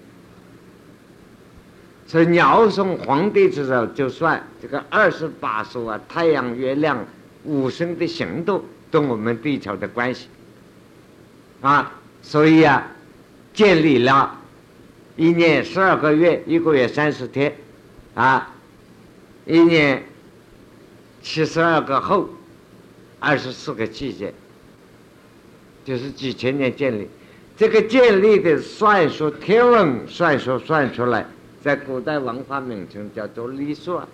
[2.06, 7.04] 所以尧舜皇帝的时候就算这个二十八宿啊，太阳、月亮、
[7.44, 10.28] 五行的行动跟我们地球的关系
[11.60, 12.86] 啊，所以啊，
[13.52, 14.38] 建立了
[15.16, 17.54] 一年十二个月，一个月三十天
[18.14, 18.52] 啊。
[19.44, 20.02] 一年
[21.22, 22.28] 七十二个后，
[23.18, 24.32] 二十四个季节，
[25.84, 27.08] 就是几千年建立。
[27.56, 31.26] 这个建立的算术，天文算术算出来，
[31.62, 34.06] 在古代文化名称叫做历算，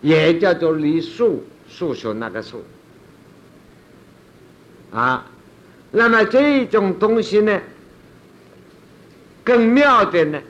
[0.00, 2.64] 也叫做历数，数学那个数。
[4.92, 5.26] 啊，
[5.90, 7.60] 那么这种东西呢，
[9.42, 10.40] 更妙的呢。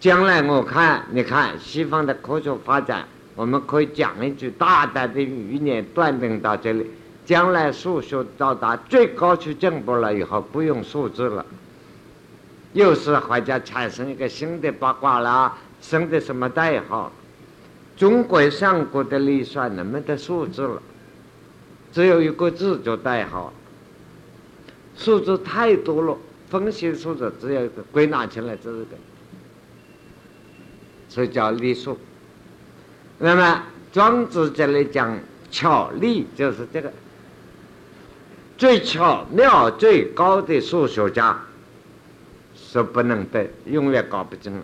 [0.00, 3.06] 将来我看，你看西方的科学发展，
[3.40, 6.84] 我们可以讲一句大胆的预言，断定到这里：
[7.24, 11.46] 将来数学到达最高级进步了以后，不用数字了，
[12.74, 17.10] 又是好像产生一个新的八卦啦，新的什么代号？
[17.96, 20.82] 中国上古的历算能没得数字了，
[21.94, 23.50] 只有一个字就代号，
[24.98, 26.14] 数字太多了，
[26.50, 28.90] 分析数字只有一个，归纳起来只是个。
[31.08, 31.96] 所以叫历数。
[33.22, 35.18] 那么庄子这里讲
[35.50, 36.90] 巧力，就是这个
[38.56, 41.38] 最巧妙、最高的数学家
[42.56, 44.62] 是不能得，永远搞不定了。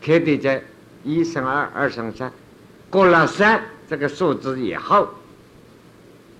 [0.00, 0.64] 天地间
[1.02, 2.32] 一生二，二生三，
[2.88, 5.08] 过了三这个数字以后，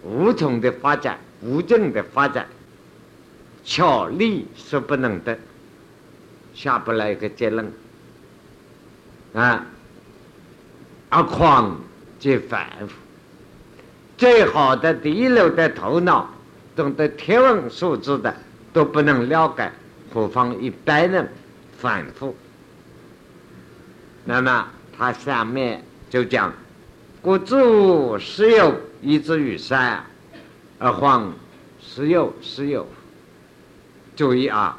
[0.04, 2.46] 无穷的发展，无尽的发展，
[3.64, 5.36] 巧力是不能得。
[6.54, 7.72] 下不来一个结论
[9.34, 9.66] 啊！
[11.10, 11.80] 而况
[12.18, 12.94] 即反复。
[14.16, 16.28] 最好的第一流的头脑，
[16.74, 18.34] 懂得天文数字的，
[18.72, 19.70] 都不能了解，
[20.12, 21.28] 何况一般人
[21.78, 22.36] 反复？
[24.24, 26.52] 那么他下面就讲：
[27.22, 30.04] 故知物实有，以至于善，
[30.78, 31.32] 而况
[31.80, 32.86] 实有实有。
[34.16, 34.76] 注意啊，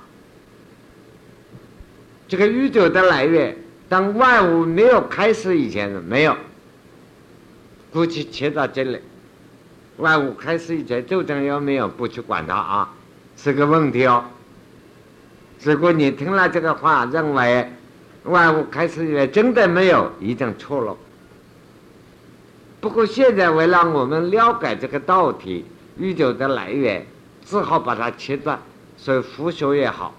[2.28, 3.58] 这个宇宙的来源，
[3.90, 6.38] 当万物没有开始以前是没有，
[7.92, 9.00] 估计切到这里。
[9.98, 11.88] 万物开始以前，究竟有没有？
[11.90, 12.94] 不去管它啊，
[13.36, 14.24] 是个问题哦。
[15.64, 17.70] 如果你听了这个话，认为
[18.24, 20.96] 万物开始以前真的没有，已经错了。
[22.80, 25.66] 不过现在为了我们了解这个道体
[25.98, 27.06] 宇宙的来源，
[27.44, 28.58] 只好把它切断。
[28.96, 30.14] 所以佛学也好，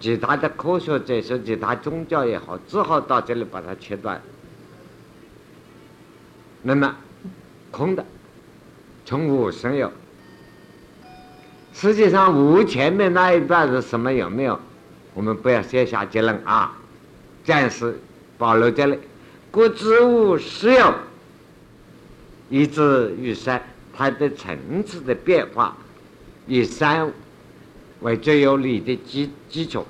[0.00, 4.20] 其他的科学者说其他宗教也好，只好到这里把它切断。
[6.62, 6.94] 那么
[7.70, 8.04] 空的。
[9.04, 9.90] 从无生有，
[11.72, 14.60] 实际上无前面那一段是什么有没有？
[15.14, 16.76] 我们不要先下结论啊，
[17.42, 17.98] 暂时
[18.36, 18.98] 保留这里。
[19.50, 20.94] 故知物实有，
[22.50, 23.62] 以至于三，
[23.96, 25.74] 它的层次的变化，
[26.46, 27.10] 以三
[28.00, 29.86] 为最有理的基基础。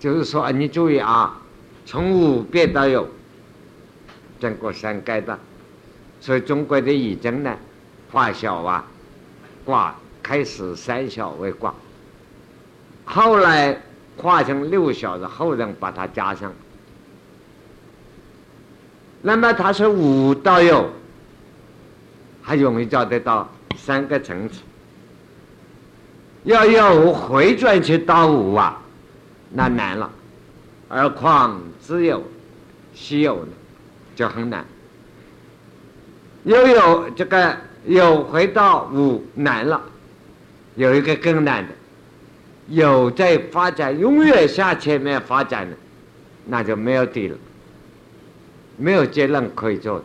[0.00, 1.40] 就是说啊，你注意啊，
[1.86, 3.08] 从无变到有，
[4.38, 5.38] 整个三阶段。
[6.20, 7.56] 所以中国的易经呢，
[8.10, 8.86] 化小啊，
[9.64, 11.74] 卦开始三小为卦，
[13.04, 13.80] 后来
[14.16, 16.52] 化成六小的后人把它加上。
[19.22, 20.90] 那么它是五到有，
[22.42, 24.60] 还容易找得到三个层次。
[26.44, 28.80] 要有回转去到五啊，
[29.50, 30.10] 那难了，
[30.88, 32.22] 而况只有
[32.94, 33.52] 稀有呢，
[34.14, 34.64] 就很难。
[36.44, 39.80] 又有这个有回到五难了，
[40.76, 41.72] 有一个更难的，
[42.68, 45.74] 有在发展，永远向前面发展的，
[46.44, 47.38] 那就没有底了，
[48.76, 50.04] 没有结论可以做，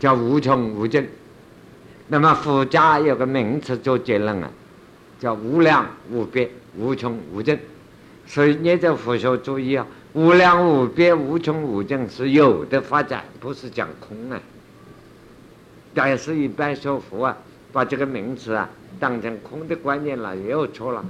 [0.00, 1.08] 叫无穷无尽。
[2.08, 4.50] 那么佛家有个名词做结论啊，
[5.22, 7.56] 叫无量无边、无穷无尽。
[8.26, 14.40] 所以你在佛学注意啊，无量无边、无穷无尽是有的发展，不是讲空啊。
[15.94, 17.36] 但是，一般说佛啊，
[17.72, 21.04] 把这个名词啊当成空的观念了，又错了。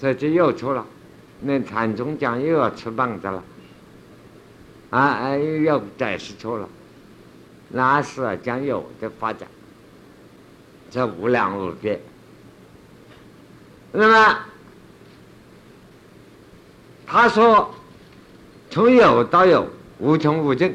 [0.00, 0.86] 这就又错了。
[1.42, 3.44] 那禅宗讲又要吃棒子了，
[4.88, 6.66] 啊，又要解释错了。
[7.68, 9.46] 那是啊讲有的发展，
[10.90, 12.00] 这无量无边。
[13.92, 14.38] 那么
[17.06, 17.74] 他说，
[18.70, 19.68] 从有到有，
[19.98, 20.74] 无穷无尽。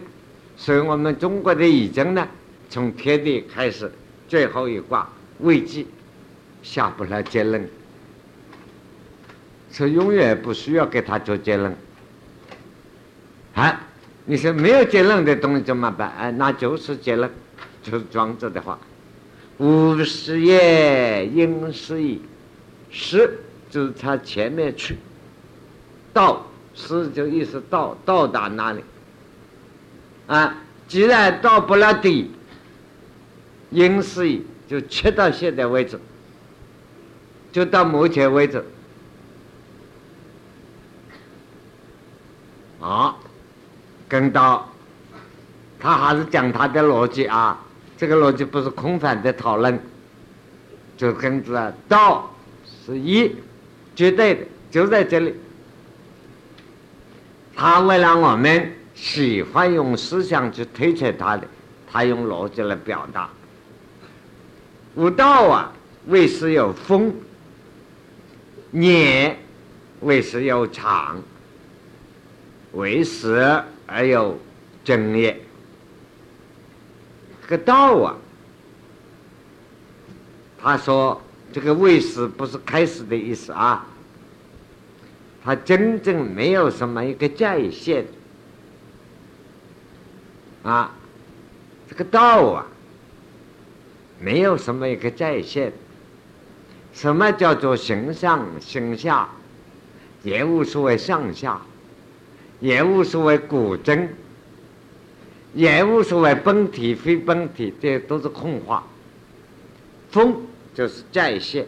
[0.58, 2.28] 所以我们中国的易经呢？
[2.70, 3.92] 从天地开始，
[4.28, 5.88] 最后一卦未济，
[6.64, 7.68] 下不了结论，
[9.72, 11.76] 是永远不需要给他做结论。
[13.56, 13.82] 啊，
[14.26, 16.14] 你说没有结论的东西怎么办？
[16.18, 17.30] 哎，那就是结论，
[17.84, 18.80] 就是庄子的话
[19.60, 22.22] ：“无是也，应是矣。”
[22.92, 24.98] 是就是他前面去，
[26.14, 28.84] 到是就意思到到达哪里？
[30.28, 32.32] 啊，既然到不了底。
[33.74, 35.98] 因是就切到现在为止，
[37.54, 38.62] 就到目前为止，
[42.82, 43.16] 啊，
[44.10, 44.70] 跟到
[45.80, 47.64] 他还是讲他的逻辑啊，
[47.98, 49.82] 这个逻辑不是空泛的讨论，
[50.98, 52.30] 就跟着道
[52.96, 53.36] 一
[53.96, 55.36] 绝对的，就在这里。
[57.56, 61.48] 他为了我们喜欢用思想去推测他的，
[61.92, 63.30] 他用逻辑来表达。
[64.96, 65.72] 无道啊，
[66.08, 67.12] 为时有风；
[68.72, 69.38] 念
[70.02, 71.22] 为时有长，
[72.74, 74.40] 为时而有
[74.84, 75.40] 正也。
[77.44, 78.16] 这个道啊，
[80.58, 81.22] 他说
[81.52, 83.86] 这个为时不是开始的意思啊，
[85.44, 88.06] 他真正没有什么一个界限。
[90.64, 90.92] 啊，
[91.90, 92.66] 这个道啊。
[94.24, 95.74] 没有什么一个在线，
[96.94, 99.28] 什么叫做形上形下，
[100.22, 101.60] 也无所谓上下，
[102.60, 104.14] 也无所谓古真，
[105.56, 108.84] 也无所谓本体非本体，这都是空话。
[110.12, 111.66] 风就是在线，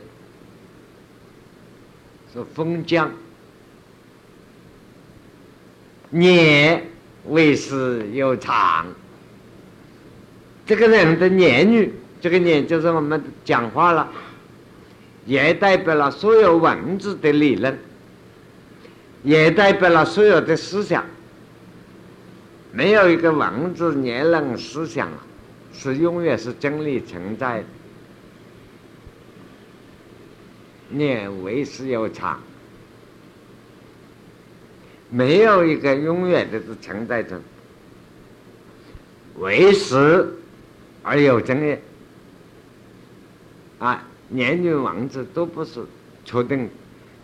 [2.34, 3.12] 是封疆，
[6.10, 6.84] 年
[7.28, 8.86] 为时又长。
[10.66, 14.10] 这个人的言语，这个言就是我们讲话了，
[15.26, 17.78] 也代表了所有文字的理论，
[19.24, 21.06] 也代表了所有的思想。
[22.72, 25.10] 没有一个文字言论思想，
[25.74, 27.66] 是永远是真理存在的。
[30.94, 32.40] 念为时又长，
[35.10, 37.40] 没有一个永远的是存在着，
[39.40, 40.28] 为时。
[41.06, 41.78] 而有真的
[43.78, 45.84] 啊，年龄王字都不是
[46.24, 46.70] 确定，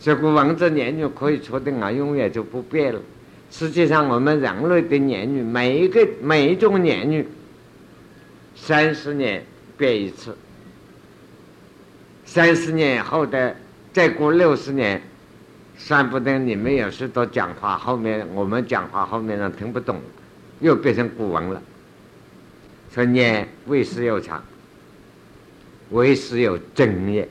[0.01, 2.99] 这个王字年龄可以确定啊，永远就不变了。
[3.49, 7.25] 实际上，我们人类的年龄，每一个每一种年龄，
[8.53, 9.45] 三十年
[9.77, 10.35] 变一次，
[12.31, 13.55] 三十年后的
[13.91, 15.01] 再过六十年，
[15.75, 19.99] 算不得你们有时都讲话，后面我们讲话后面人听不懂，
[20.59, 21.59] 又变成古文了。
[22.93, 24.43] 说念为时又长，
[25.89, 27.27] 为时又正也。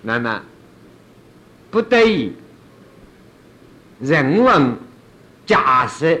[0.00, 0.42] 那么
[1.70, 2.32] 不得已，
[4.00, 4.74] 人文
[5.44, 6.18] 假设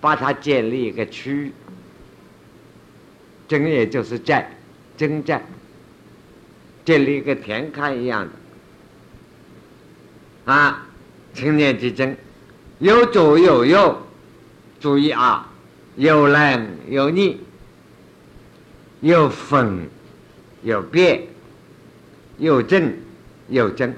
[0.00, 1.52] 把它建立一个区域，
[3.46, 4.50] 正也就是寨，
[4.96, 5.40] 征寨，
[6.88, 8.30] 建立一个田坎一样的
[10.50, 10.86] 啊，
[11.34, 12.16] 青年之争，
[12.78, 13.98] 有左有右，
[14.80, 15.46] 注意啊。
[15.96, 17.40] 有冷有逆，
[19.02, 19.90] 有分
[20.62, 21.26] 有变，
[22.38, 22.94] 有正
[23.48, 23.94] 有真，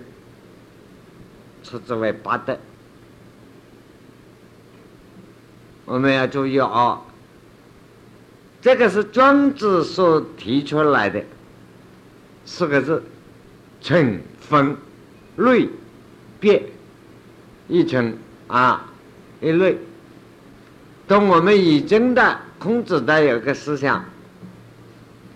[1.62, 2.58] 称之为八德。
[5.84, 7.02] 我们要注意哦，
[8.60, 11.22] 这个是庄子所提出来的
[12.50, 13.00] 四个字：
[13.80, 14.76] 春分
[15.36, 15.68] 瑞
[16.40, 16.60] 变，
[17.68, 18.12] 一春
[18.48, 18.90] 啊，
[19.40, 19.78] 一类。
[21.06, 24.04] 跟我们已经的孔子的有个思想，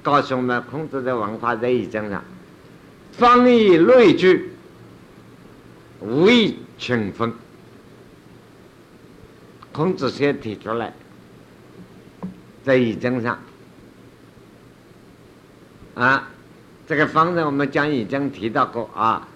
[0.02, 2.22] 告诉我们孔子的文化在已经上，
[3.12, 4.50] 方以类聚，
[6.00, 7.32] 无以群分。
[9.70, 10.92] 孔子先提出来，
[12.64, 13.38] 在易经上，
[15.94, 16.28] 啊，
[16.87, 19.26] 这个方呢，我们讲已经提到过啊，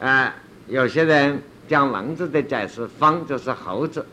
[0.00, 0.34] 啊，
[0.66, 4.04] 有些人讲文字的解释，方就是猴子。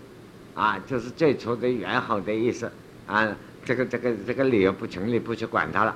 [0.56, 2.72] 啊，就是最初的原好的意思
[3.08, 3.28] 啊，
[3.66, 5.94] 这个这个这个理由不成立，不去管它了。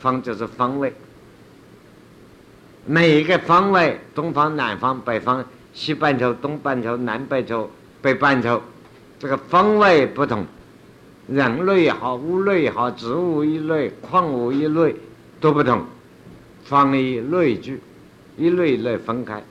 [0.00, 0.92] 方就是方位，
[2.84, 7.70] 每一个方位，东方、南方、北方、西半球、东半球、南半球、
[8.00, 8.60] 北半球，
[9.20, 10.44] 这个方位不同，
[11.28, 14.96] 人类也好，物类也好，植物一类，矿物一类
[15.40, 15.84] 都不同，
[16.72, 17.78] 方以类聚，
[18.38, 19.44] 一类类分开，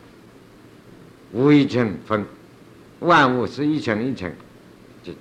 [1.32, 2.26] 无一成分。
[3.02, 4.34] 万物是一层一层，
[5.04, 5.14] 就。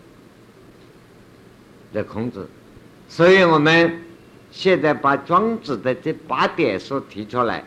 [1.92, 2.48] 的孔子，
[3.06, 4.00] 所以我们
[4.50, 7.62] 现在把庄子的这八点所提出来，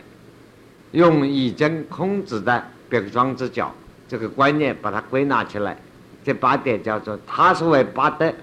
[0.93, 3.71] 用已经孔子的别个庄子讲
[4.07, 5.77] 这个观念把它归纳起来，
[6.23, 8.33] 这八点叫做他所谓八德，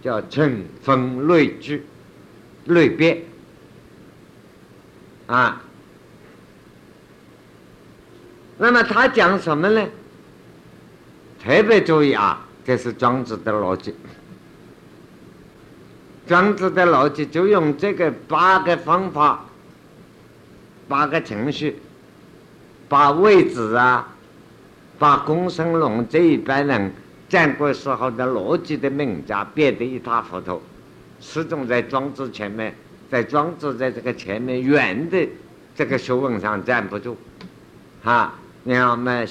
[0.00, 1.84] 叫成分类聚
[2.66, 3.20] 类别。
[5.36, 5.62] 啊。
[8.58, 9.88] 那么他讲什么呢？
[11.42, 13.94] 特别注意啊，这是庄子的逻辑。
[16.26, 19.44] 庄子的逻辑就用这个八个方法、
[20.86, 21.80] 八个程序，
[22.88, 24.08] 把位置啊，
[24.98, 26.92] 把公孙龙这一般人
[27.28, 30.62] 战国时候的逻辑的名家变得一塌糊涂，
[31.20, 32.72] 始终在庄子前面，
[33.12, 35.28] 在庄子在这个前面远的
[35.76, 37.14] 这个学问上站不住，
[38.02, 38.32] 哈，
[38.64, 39.28] 你看我们。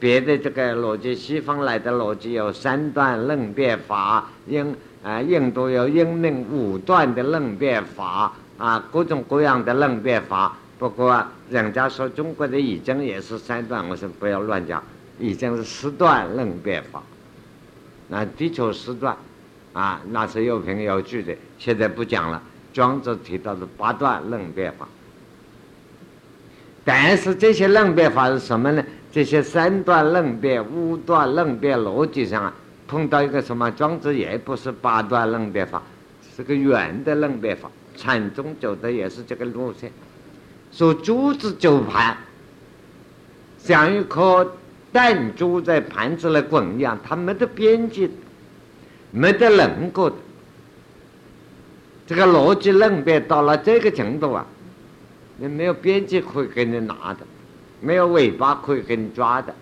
[0.00, 10.56] 别的这个逻辑，西方来的逻辑有三段论辩法，印啊印度有英明五段的论辩法啊，各种各样的论辩法。
[10.78, 14.80] 不过人家说中国的已经也是三段，我说不要乱讲，
[15.18, 17.02] 已经是四段论辩法。
[18.06, 19.16] 那的确四段
[19.72, 21.34] 啊，那是有凭有据的。
[21.58, 22.40] 现在不讲了，
[22.72, 24.88] 庄子提到的八段论辩法。
[26.84, 28.84] 但是这些论辩法是什么呢？
[29.12, 32.54] 这些三段论辩、五段论辩逻辑上啊，
[32.86, 33.70] 碰到一个什么？
[33.70, 35.82] 庄子也不是八段论辩法，
[36.36, 37.70] 是个圆的论辩法。
[37.96, 39.90] 禅宗走的也是这个路线，
[40.70, 42.16] 说珠子走盘，
[43.58, 44.54] 像一颗
[44.92, 48.08] 弹珠在盘子里滚一样，它没得边际，
[49.10, 50.16] 没得轮廓的。
[52.08, 54.44] 这个逻辑论辩到了这个程度啊，
[55.36, 57.18] 你没有边际可以给你拿的。
[57.80, 59.54] 没有尾巴可以给你抓的，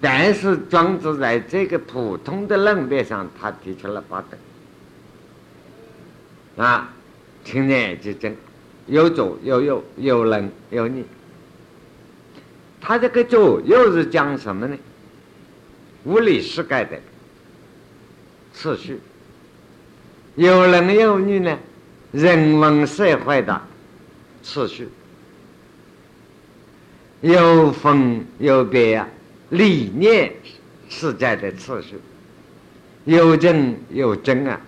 [0.00, 4.24] 但是庄子在这个普通的论辩上，他提出了八
[6.56, 6.90] 等啊，
[7.44, 8.34] 青年之争，
[8.86, 11.04] 有左有右，有冷有逆。
[12.80, 14.78] 他这个左又是讲什么呢？
[16.04, 16.98] 物理世界的
[18.54, 18.98] 次序。
[20.36, 21.58] 有能有女呢？
[22.12, 23.60] 人文社会的
[24.42, 24.88] 次序。
[27.22, 29.08] 有分有别啊，
[29.50, 30.32] 理念
[30.88, 31.96] 世界的次序。
[33.04, 34.60] 有真有真啊，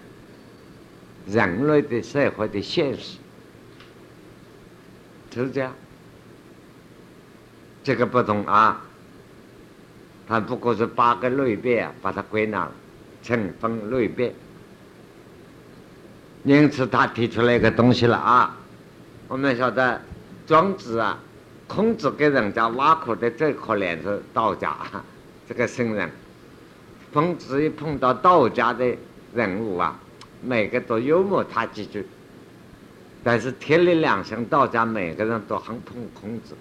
[1.27, 3.19] 人类的社会的现实，
[5.35, 5.75] 是这样。
[7.85, 8.83] 这个不同啊，
[10.27, 12.71] 它不过是八个类别啊，把它归纳
[13.23, 14.35] 成分类别。
[16.45, 18.57] 因此，他提出来一个东西了啊。
[19.27, 20.01] 我们晓得
[20.47, 21.19] 庄子啊，
[21.67, 24.75] 孔子给人家挖苦的最可怜是道家
[25.47, 26.11] 这个圣人。
[27.13, 28.97] 孔子一碰到道家的
[29.35, 29.99] 人物啊，
[30.43, 32.07] 每个都幽默他几句。
[33.25, 36.55] 但是天理两生道家每个人都很捧孔子，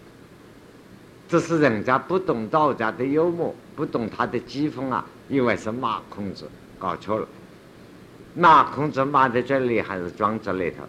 [1.30, 6.50] 只是人家不懂道家的幽默，不懂他的讥讽啊，以为是骂孔子，
[6.80, 7.28] 搞错了。
[8.38, 10.84] 骂孔子骂的最厉害是庄子里头，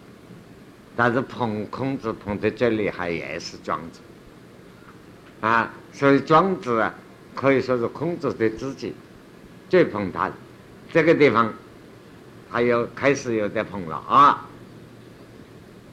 [0.94, 4.01] 但是捧孔子捧的最厉害也是庄子，
[5.40, 6.94] 啊，所以庄子啊
[7.34, 8.92] 可以说是孔子的知己，
[9.70, 10.30] 最捧他。
[10.92, 11.51] 这个地方，
[12.53, 14.46] 他又开始有点捧了啊。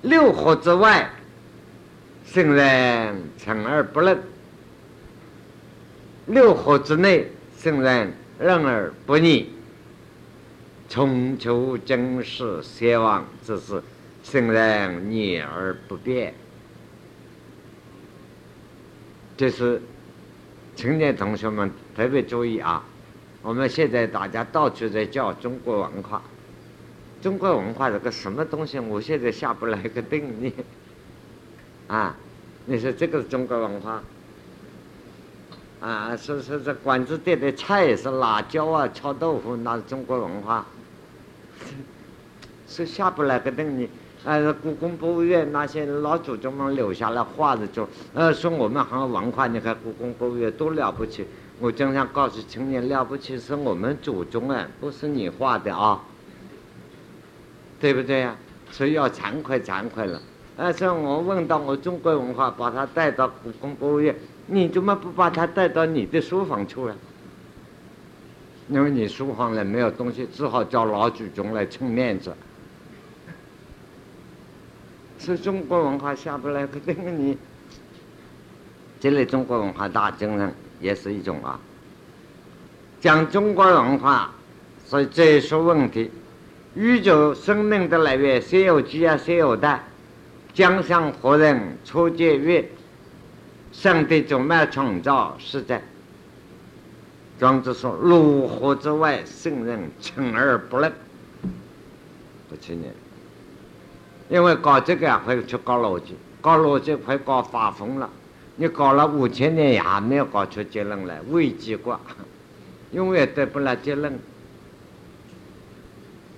[0.02, 1.10] 六合之外，
[2.26, 4.18] 圣人诚而不论；
[6.26, 9.55] 六合之内，圣人任而不逆。
[10.88, 13.82] 穷求真实，希望之是
[14.24, 16.34] 圣人逆而不变。
[19.36, 19.82] 这是
[20.76, 22.84] 青年同学们特别注意啊！
[23.42, 26.22] 我们现在大家到处在叫中国文化，
[27.22, 28.80] 中国文化是个什么东西？
[28.80, 30.54] 我现在下不来个定义
[31.88, 32.16] 啊！
[32.66, 34.02] 你说这个是中国文化
[35.82, 36.16] 啊？
[36.16, 40.66] 是是这馆子店的菜是辣椒啊，炒豆腐那是中国文化。
[42.68, 43.90] 是下不来个定义。
[44.24, 49.46] 呃，故宫博物院那些老祖宗们留下来画的，就呃说我们很有文化。
[49.46, 51.28] 你看故宫博物院多了不起！
[51.60, 56.02] 我经常告诉青年，了不起是我们祖宗啊，不是你画的啊，
[57.80, 58.36] 对不对呀？
[58.72, 60.20] 所以要惭愧惭愧了。
[60.58, 64.16] 呃，所以我问到我中国文化，把它带到故宫博物院，
[64.48, 66.96] 你怎么不把它带到你的书房去啊？
[68.68, 72.34] 因为你书房里没有东西，只好叫老祖宗来撑面子。
[75.20, 77.38] 是中国文化下不来，可定你
[79.00, 81.60] 这类中国文化大精神也是一种啊。
[83.02, 84.32] 讲中国文化，
[84.84, 86.10] 所以这一说问题：
[86.76, 89.16] 宇宙生命的来源，谁有鸡啊？
[89.16, 89.84] 谁有蛋？
[90.54, 92.68] 江上何人初见月？
[93.72, 95.82] 上帝怎么创造世界？
[97.40, 100.92] 庄子说：“六合之外，圣人诚而不论。”
[102.50, 102.94] 不青年，
[104.30, 108.10] 因为搞这个会去搞逻辑，搞逻辑会搞发疯了。
[108.56, 112.00] 你搞了五千年也还没有搞出结论来，未结果，
[112.92, 114.18] 永远得不了结论。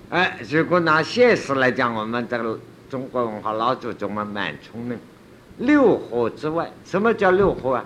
[0.10, 2.58] 哎，如果拿现实来讲，我们这个
[2.90, 4.98] 中国文化老祖宗们蛮聪明。
[5.60, 7.86] 六合之外，什么叫六合啊？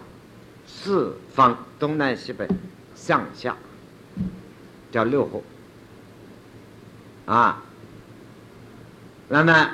[0.66, 2.47] 四方，东南西北。
[3.01, 3.57] 上下
[4.91, 5.41] 叫六合
[7.25, 7.63] 啊，
[9.27, 9.71] 那么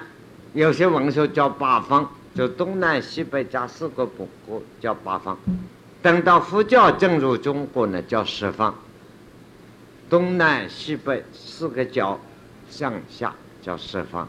[0.53, 5.38] 有些文学叫八方，就东南西北加四个国国叫八方。
[6.01, 8.73] 等到佛教进入中国呢，叫十方。
[10.09, 12.17] 东南西北四个角
[12.69, 14.25] 上下叫十方。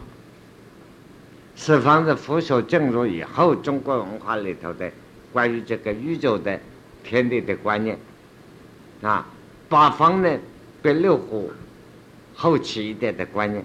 [1.54, 4.90] 十方的佛学进入以后，中国文化里头的
[5.32, 6.58] 关于这个宇宙的
[7.04, 7.96] 天地的观念。
[9.02, 9.26] 啊，
[9.68, 10.38] 八方呢，
[10.82, 11.44] 比六合
[12.34, 13.64] 后期一点的观念，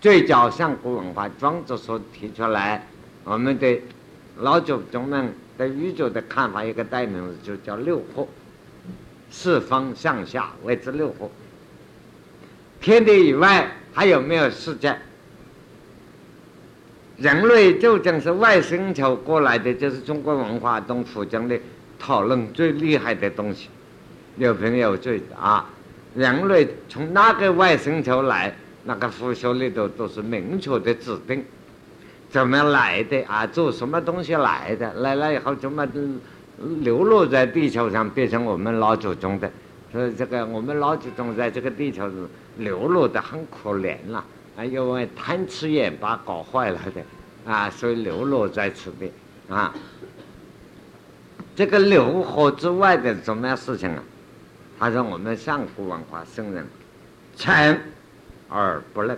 [0.00, 2.86] 最早上古文化，庄子所提出来，
[3.24, 3.80] 我们的
[4.38, 8.26] 老祖宗们对宇宙的看法，一个代名词就叫六合，
[9.30, 11.30] 四方上下谓之六合。
[12.80, 14.94] 天地以外还有没有世界？
[17.16, 19.72] 人类究竟是外星球过来的？
[19.72, 21.58] 就是中国文化中附讲的
[21.98, 23.68] 讨论最厉害的东西。
[24.36, 25.64] 有朋友最啊，
[26.14, 28.54] 人类从哪个外星球来？
[28.86, 31.42] 那个佛学里头都是明确的指定，
[32.28, 33.46] 怎么来的啊？
[33.46, 34.92] 做什么东西来的？
[34.94, 35.88] 来了以后怎么
[36.80, 39.50] 流落在地球上，变成我们老祖宗的。
[39.90, 42.28] 所以这个我们老祖宗在这个地球上
[42.58, 44.22] 流落的很可怜了，
[44.56, 49.10] 啊，因为贪吃眼把搞坏了的，啊，所以流落在此地，
[49.48, 49.72] 啊。
[51.56, 54.02] 这个流河之外的什么样事情啊？
[54.84, 56.62] 他说我们上古文化圣人，
[57.38, 57.80] 诚
[58.50, 59.16] 而不愣。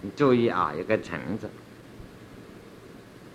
[0.00, 1.46] 你注意啊，一个“诚”字，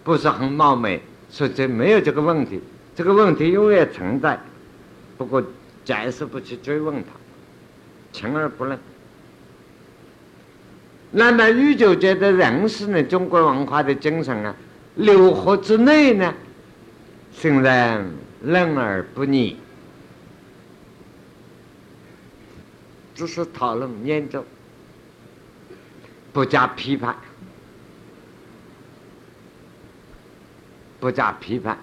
[0.04, 1.00] 不是很冒昧，
[1.30, 2.60] 说这没有这个问题。
[2.96, 4.40] 这个问题永远存在，
[5.16, 5.44] 不过
[5.86, 7.10] 暂时不去追问它。
[8.12, 8.76] 诚而不愣。
[11.12, 13.04] 那么宇宙界的人是呢？
[13.04, 14.56] 中国文化的精神啊，
[14.96, 16.34] 六合之内呢？
[17.32, 18.12] 圣人
[18.44, 19.60] 任而不逆，
[23.16, 24.44] 只是讨论研究，
[26.32, 27.16] 不加批判，
[31.00, 31.78] 不加批判，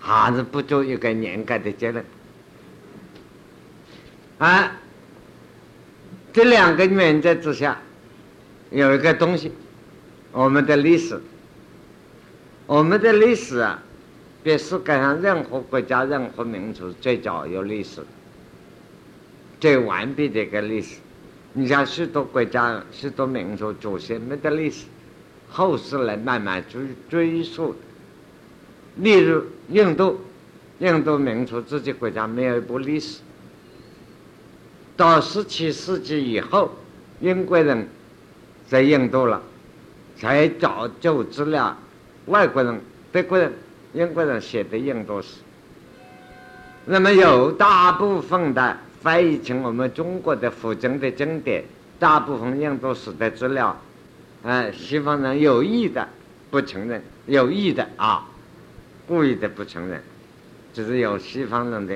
[0.00, 2.04] 还是不做一个严格的结论。
[4.38, 4.72] 啊，
[6.32, 7.80] 这两个原则之下，
[8.70, 9.52] 有一个东西，
[10.32, 11.20] 我们的历史。
[12.66, 13.82] 我们的历史啊，
[14.42, 18.02] 比世界上任何国家、任何民族最早有历史、
[19.60, 20.96] 最完备的一个历史。
[21.52, 24.86] 你像许多国家、许多民族祖先没的历史，
[25.48, 27.74] 后世来慢慢追追溯。
[28.96, 30.20] 例如印度，
[30.78, 33.20] 印度民族自己国家没有一部历史。
[34.96, 36.70] 到十七世纪以后，
[37.20, 37.88] 英国人
[38.68, 39.42] 在印度了，
[40.16, 41.76] 才找就资料。
[42.26, 42.80] 外国人、
[43.12, 43.52] 德国人、
[43.92, 45.38] 英国人写的印度史，
[46.84, 51.62] 那么有大部分的翻译成我们中国的佛经的经典，
[51.98, 53.78] 大部分印度史的资料，
[54.42, 56.08] 哎，西方人有意的
[56.50, 58.26] 不承认，有意的啊，
[59.06, 60.02] 故意的不承认，
[60.72, 61.94] 只是有西方人的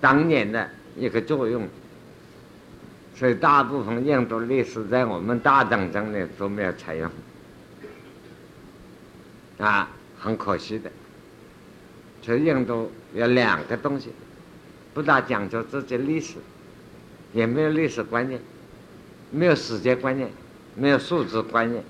[0.00, 0.66] 当年的
[0.96, 1.68] 一个作用，
[3.14, 7.10] 所以大部分印度历史在我们大党中呢都没有采用。
[9.58, 10.90] 啊，很可惜的。
[12.22, 14.08] 所以印度有两个东西，
[14.94, 16.36] 不大讲究自己历史，
[17.32, 18.40] 也没有历史观念，
[19.32, 20.30] 没有时间观念，
[20.76, 21.82] 没有数字观念。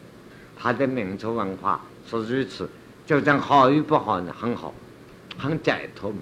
[0.58, 2.68] 他的民族文化是如此，
[3.04, 4.72] 就讲好与不好呢，很好，
[5.36, 6.16] 很解脱嘛。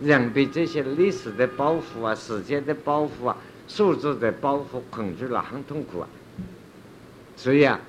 [0.00, 6.08] 人被这些历史的包袱啊、时间的包袱啊、数字的包袱困住了，很痛苦啊。
[7.36, 7.80] 所以啊，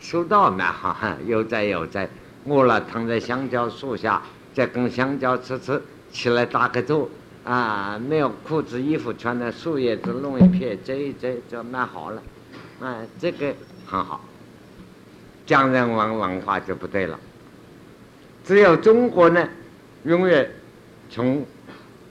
[0.00, 2.08] 修道蛮好，悠哉悠哉。
[2.46, 4.22] 饿了，躺在香蕉树下，
[4.54, 7.08] 再跟香蕉吃吃，起来打个坐，
[7.48, 12.22] 啊，没有裤子衣服穿的，树叶子弄一片，这一这就蛮好了，
[12.78, 13.54] 啊，这个
[13.86, 14.20] 很好。
[15.46, 17.18] 匠人文文化就不对了，
[18.44, 19.48] 只有中国呢，
[20.04, 20.50] 永远
[21.08, 21.42] 从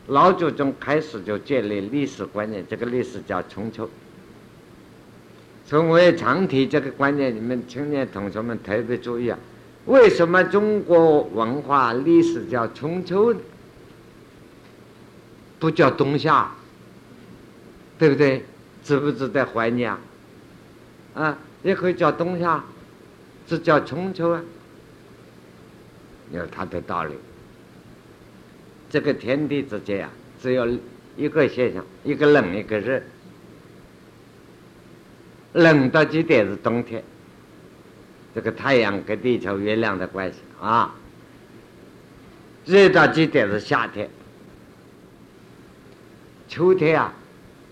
[0.07, 3.87] 老祖宗开始就建立历史观念，这个历史叫春秋。
[5.65, 9.37] 所以我也常提这个观念，你们青年同学们特别注意啊。
[9.85, 13.35] 为什么中国文化历史叫春秋？
[15.59, 16.51] 不叫冬夏，
[17.97, 18.43] 对不对？
[18.83, 19.99] 值不值得怀念啊？
[21.15, 22.63] 啊，也可以叫冬夏，
[23.45, 24.41] 这叫春秋啊，
[26.31, 27.13] 有它的道理。
[28.89, 30.65] 这个天地之间啊，只有
[31.17, 33.01] 一个现象：一个冷，一个热。
[35.53, 37.03] 冷到极点是冬天。
[38.35, 40.93] 这个太阳跟地球、月亮的关系啊，
[42.65, 44.07] 热到极点是夏天，
[46.47, 47.13] 秋天啊，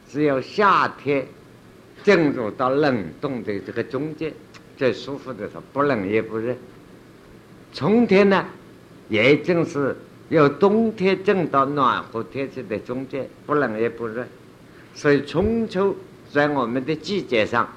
[0.09, 1.26] 只有夏天
[2.03, 4.34] 进入到冷冻的这个中间，
[4.78, 6.55] 最舒服的时候，不冷也不热。
[7.73, 8.45] 春天呢，
[9.09, 9.95] 也正是
[10.30, 14.26] 由冬天进到暖和天气的中间，不冷也不热。
[14.93, 15.95] 所以春秋
[16.32, 17.67] 在我们的季节上。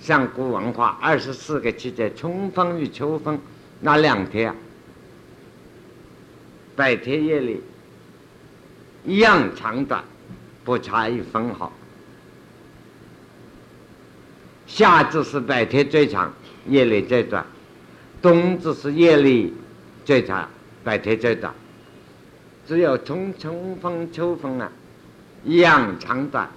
[0.00, 3.38] 上古文化二十四个季节，春分与秋分
[3.80, 4.56] 那两天啊，
[6.76, 7.62] 白天夜里
[9.06, 10.04] 一样长短，
[10.64, 11.72] 不差一分毫。
[14.66, 16.32] 夏至是白天最长，
[16.66, 17.44] 夜里最短；
[18.22, 19.52] 冬至是夜里
[20.04, 20.48] 最长，
[20.82, 21.52] 白天最短。
[22.66, 24.72] 只有春春风秋风啊，
[25.44, 26.48] 一样长短，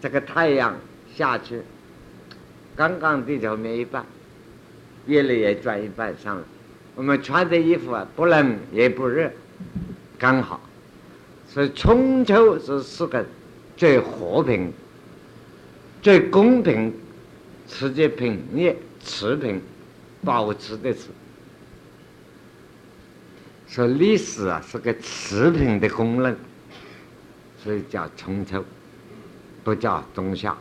[0.00, 0.74] 这个太阳
[1.14, 1.60] 下去。
[2.74, 4.04] 刚刚地球灭一半，
[5.06, 6.42] 夜里也转一半上来。
[6.94, 9.30] 我们穿的衣服啊，不冷也不热，
[10.18, 10.58] 刚好。
[11.46, 13.24] 所以春秋是四个
[13.82, 14.72] 最和平、
[16.00, 16.94] 最公平、
[17.68, 19.60] 世界平、业持平、
[20.24, 21.08] 保持的词。
[23.66, 26.36] 说历史啊是个持平的功能，
[27.60, 28.64] 所以叫春秋，
[29.64, 30.56] 不叫冬夏。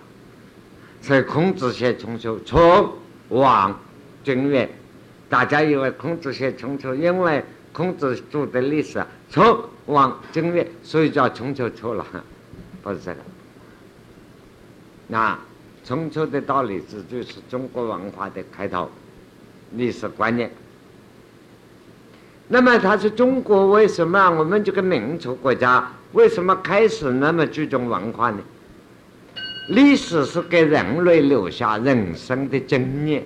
[1.00, 2.92] 所以孔子写春秋，从
[3.30, 3.80] 王
[4.24, 4.68] 正月，
[5.30, 12.04] 大家以为孔子写春秋，因为孔子读的历史啊，从王正月，所以叫春秋错了，
[12.82, 13.18] 不是这个。
[15.08, 15.38] 那
[15.86, 18.90] 春秋的道理，这就是中国文化的开头，
[19.76, 20.50] 历史观念。
[22.48, 28.40] 那么，它是中国为什么我们这个民族国家为什么开始那么注重文化呢？
[29.70, 33.24] 历史是给人类留下人生的经验，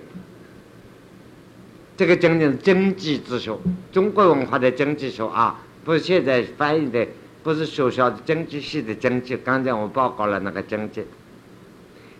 [1.97, 3.57] 这个经验是经济之学，
[3.91, 7.07] 中国文化的经济学啊，不是现在翻译的，
[7.45, 9.37] 不是学校的经济系的经济。
[9.37, 11.05] 刚才我报告了那个经济，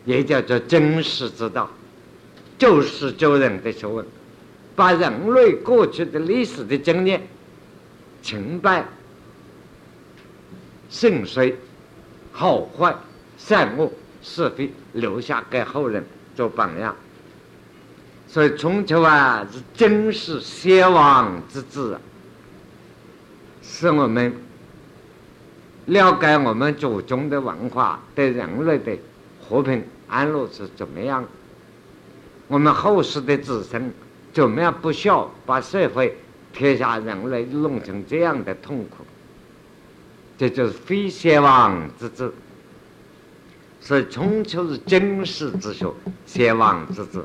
[0.06, 1.68] 也叫做经世之道，
[2.60, 4.06] 救世救人的学问，
[4.76, 7.28] 把人类过去的历史的经验、
[8.22, 8.86] 成败、
[10.92, 11.52] 盛衰、
[12.32, 12.96] 好坏、
[13.36, 13.92] 善恶。
[14.28, 16.04] 是非留下给后人
[16.36, 16.96] 做榜样，
[18.28, 21.96] 所以春秋啊是真是先王之治，
[23.62, 24.34] 是我们
[25.86, 28.98] 了解我们祖宗的文化对人类的
[29.42, 31.24] 和平安乐是怎么样，
[32.48, 33.94] 我们后世的子孙
[34.34, 36.18] 怎么样不孝把社会
[36.54, 39.06] 天下人类弄成这样的痛苦，
[40.38, 42.32] 这就是非先王之治。
[43.80, 45.94] 所以春秋是经世之学，
[46.26, 47.24] 先王之治。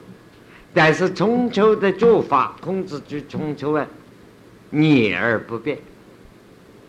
[0.74, 3.86] 但是春秋的做法，孔子举春秋啊，
[4.68, 5.78] 逆而不变，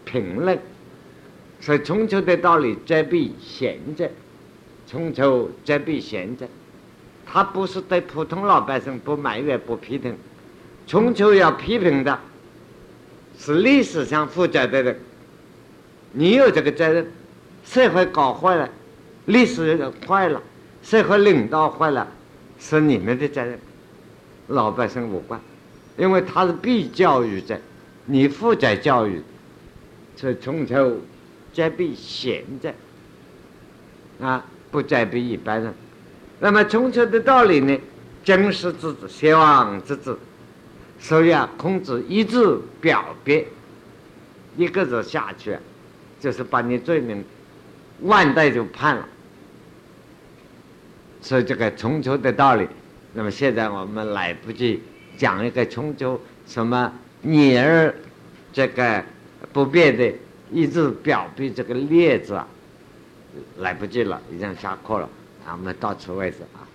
[0.04, 0.60] 平论。
[1.62, 4.10] 所以春秋的道理则必贤者，
[4.88, 6.48] 春秋则必贤者。
[7.26, 10.18] 他不是对普通老百姓不埋怨、不批评。
[10.88, 12.20] 春秋要批评的，
[13.38, 15.00] 是历史上负责的人。
[16.12, 17.10] 你有这个责任，
[17.64, 18.68] 社会搞坏了。
[19.26, 20.42] 历史坏了，
[20.84, 22.06] 社会领导坏了，
[22.60, 23.58] 是你们的责任，
[24.48, 25.40] 老百姓无关，
[25.96, 27.58] 因为他是必教育者，
[28.06, 29.22] 你负责教育，
[30.18, 30.98] 所以从头
[31.54, 32.74] 责备贤者，
[34.20, 35.74] 啊，不责备一般人。
[36.40, 37.80] 那么春秋的道理呢？
[38.24, 40.16] 经世之治，先王之治，
[41.00, 43.48] 所以啊，孔子一字表别，
[44.58, 45.58] 一个字下去，
[46.20, 47.24] 就是把你罪名。
[48.02, 49.08] 万代就判了，
[51.22, 52.68] 所以这个春秋的道理，
[53.14, 54.82] 那么现在我们来不及
[55.18, 56.92] 讲一个春秋什么
[57.22, 57.94] 逆而
[58.52, 59.04] 这个
[59.54, 60.12] 不变的
[60.52, 62.48] 一直表皮这个裂子啊，
[63.58, 65.10] 来不及了，已经下课了，
[65.46, 66.68] 啊，我们到此为止啊。